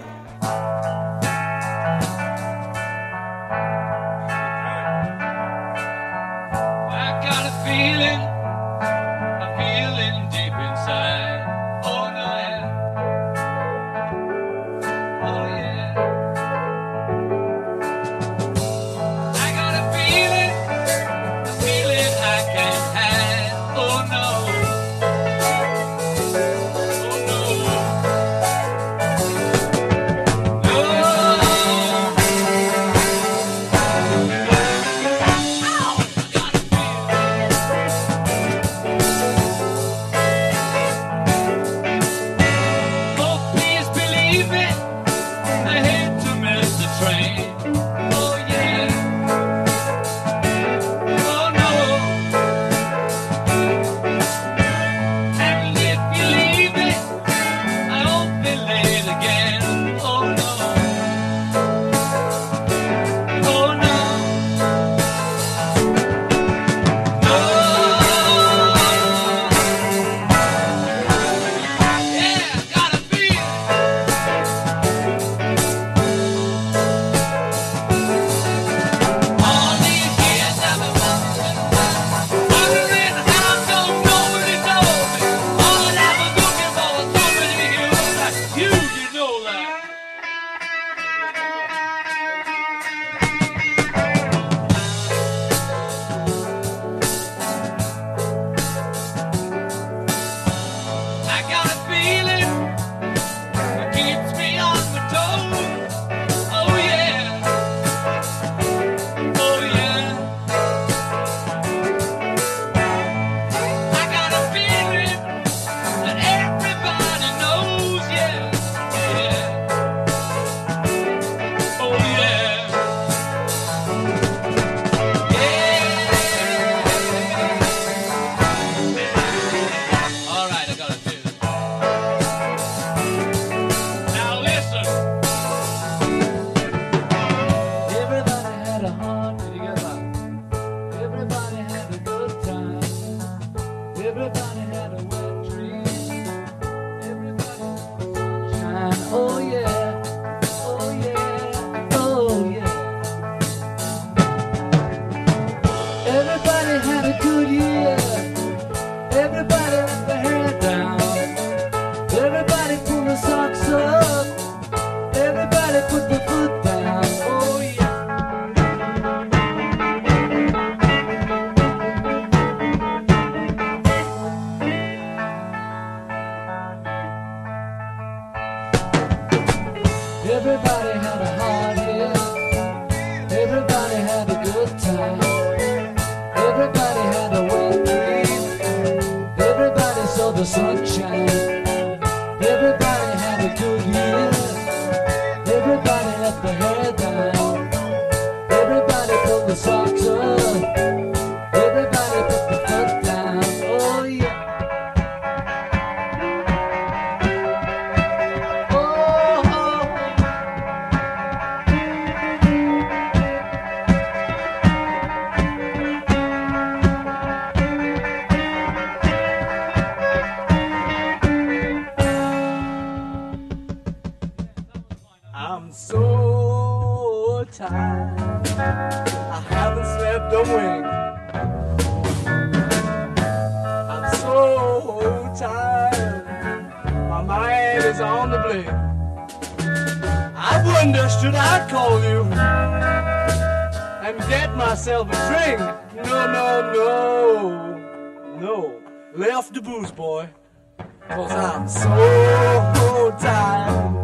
[251.54, 253.94] I'm so tired.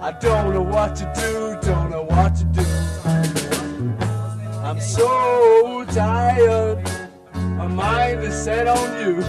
[0.00, 2.64] I don't know what to do, don't know what to do.
[4.62, 6.88] I'm so tired,
[7.34, 9.16] my mind is set on you.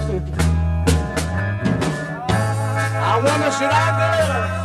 [3.10, 4.63] I wonder should I go?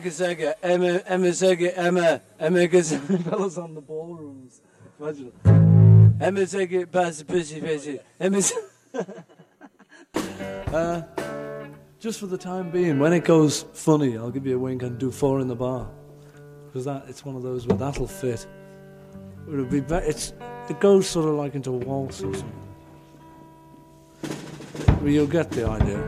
[0.00, 4.60] Zega, Emma, Emma Zega, Emma, Zega, fellas on the ballrooms.
[5.00, 5.32] Imagine.
[6.20, 8.54] Emma Zega, Baz, Busy, Busy, Emma Z-
[10.72, 11.02] Uh,
[11.98, 14.98] just for the time being, when it goes funny, I'll give you a wink and
[14.98, 15.86] do four in the bar.
[16.66, 18.46] Because that it's one of those where that'll fit.
[19.46, 20.32] It'll be be- it's
[20.70, 22.68] it goes sort of like into a waltz or something.
[25.02, 25.98] Well, you'll get the idea.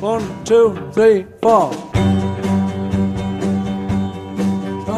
[0.00, 1.72] One, two, three, four.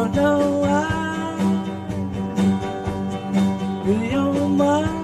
[0.05, 1.39] Oh no, I
[3.87, 4.99] be on mine.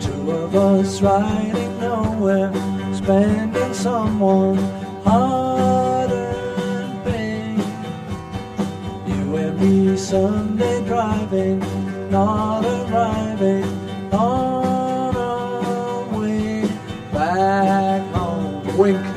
[0.00, 2.52] Two of us riding nowhere,
[2.92, 4.58] spending someone
[5.02, 7.56] hard and pain.
[9.06, 11.60] You and me Sunday driving,
[12.10, 13.64] not arriving
[14.12, 16.68] on our way
[17.14, 18.76] back home.
[18.76, 19.13] Wink.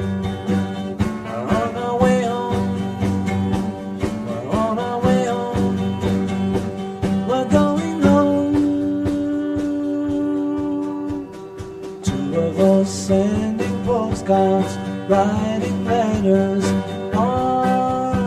[14.27, 14.77] Postcards,
[15.09, 16.65] writing letters
[17.15, 18.17] on.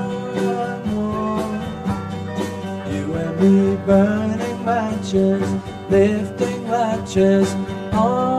[2.90, 5.46] You and me burning matches,
[5.90, 7.52] lifting latches
[7.92, 8.29] on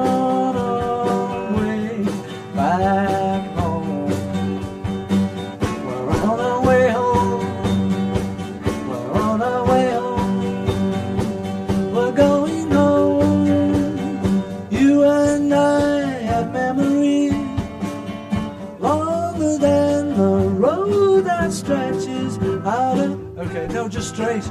[23.81, 24.47] no, just straight.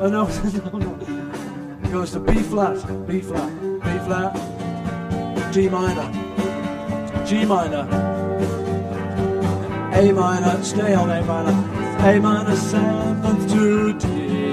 [0.00, 0.26] Oh no,
[0.72, 1.78] no, no.
[1.82, 2.76] It goes to B flat,
[3.08, 3.50] B flat,
[3.82, 6.08] B flat, G minor,
[7.26, 7.84] G minor,
[9.92, 11.56] A minor, stay on A minor,
[12.08, 14.52] A minor seventh to D.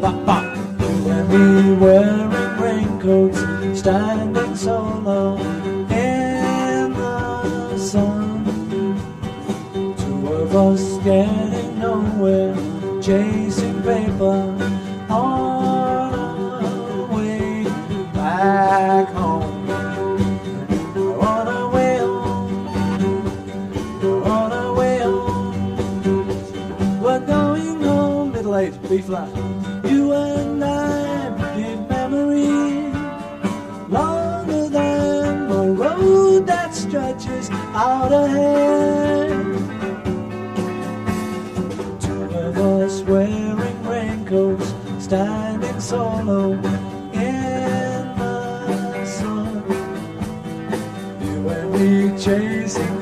[0.00, 0.38] Ba ba.
[0.80, 2.30] You and me wearing
[2.62, 3.40] raincoats,
[3.78, 5.36] standing solo
[5.90, 8.44] in the sun.
[9.98, 11.43] Two of us getting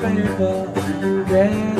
[0.03, 0.67] paper.
[1.31, 1.72] Yeah.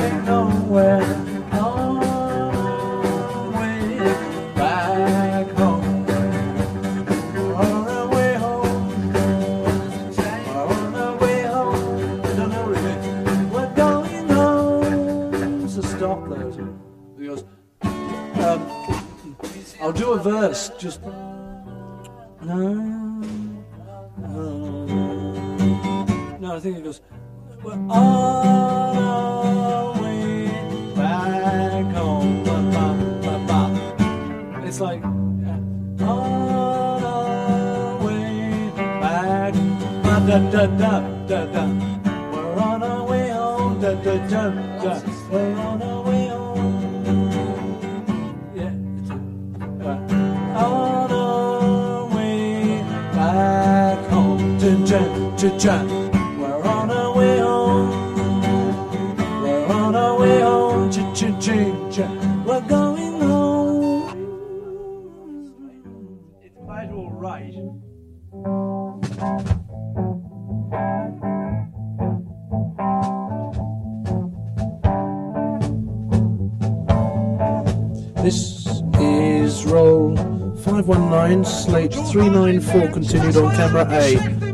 [82.44, 84.44] 394, continued on camera A.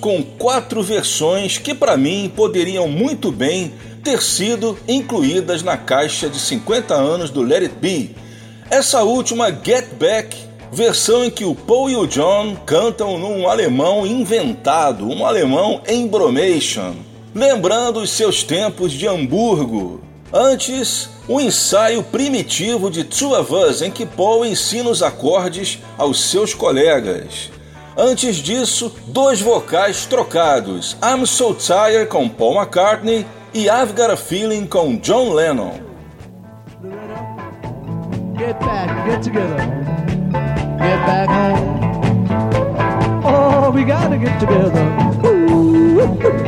[0.00, 3.72] com quatro versões que para mim poderiam muito bem
[4.02, 8.14] ter sido incluídas na caixa de 50 anos do Let It Be.
[8.70, 10.36] Essa última, Get Back,
[10.72, 16.94] versão em que o Paul e o John cantam num alemão inventado, um alemão embromation,
[17.34, 20.00] lembrando os seus tempos de Hamburgo.
[20.32, 25.80] Antes, o um ensaio primitivo de Two of Us, em que Paul ensina os acordes
[25.98, 27.50] aos seus colegas.
[27.98, 34.16] Antes disso, dois vocais trocados: I'm So Tired com Paul McCartney e I've Got a
[34.16, 35.80] Feeling com John Lennon.
[38.36, 39.56] Get back, get together,
[40.78, 41.86] get back home.
[43.24, 44.84] Oh, we gotta get together.
[45.24, 46.45] Ooh.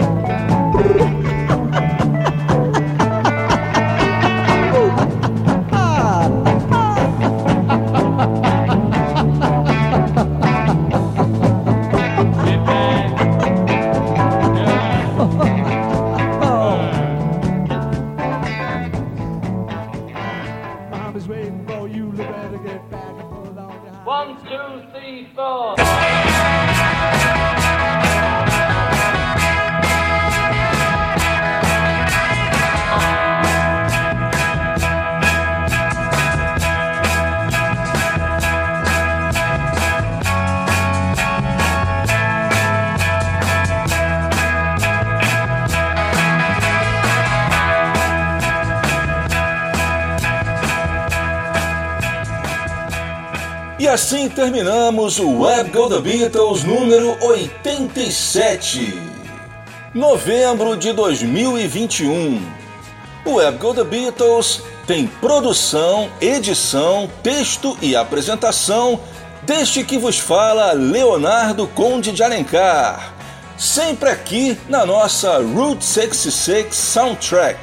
[53.89, 59.01] E assim terminamos o Web Go The Beatles número 87.
[59.94, 62.39] Novembro de 2021.
[63.24, 69.01] O Web Go The Beatles tem produção, edição, texto e apresentação
[69.44, 73.15] deste que vos fala Leonardo Conde de Alencar.
[73.56, 77.59] Sempre aqui na nossa Route 66 Soundtrack.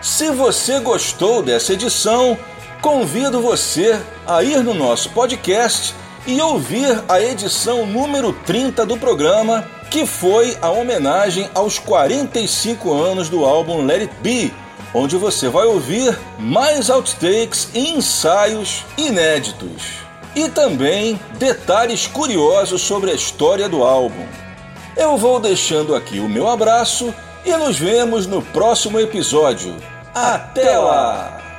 [0.00, 2.38] Se você gostou dessa edição,
[2.80, 5.94] convido você a ir no nosso podcast
[6.26, 13.28] e ouvir a edição número 30 do programa, que foi a homenagem aos 45 anos
[13.28, 14.54] do álbum Let It Be,
[14.94, 20.00] onde você vai ouvir mais outtakes e ensaios inéditos.
[20.34, 24.26] E também detalhes curiosos sobre a história do álbum.
[24.96, 27.12] Eu vou deixando aqui o meu abraço
[27.44, 29.76] e nos vemos no próximo episódio.
[30.14, 31.49] Até lá!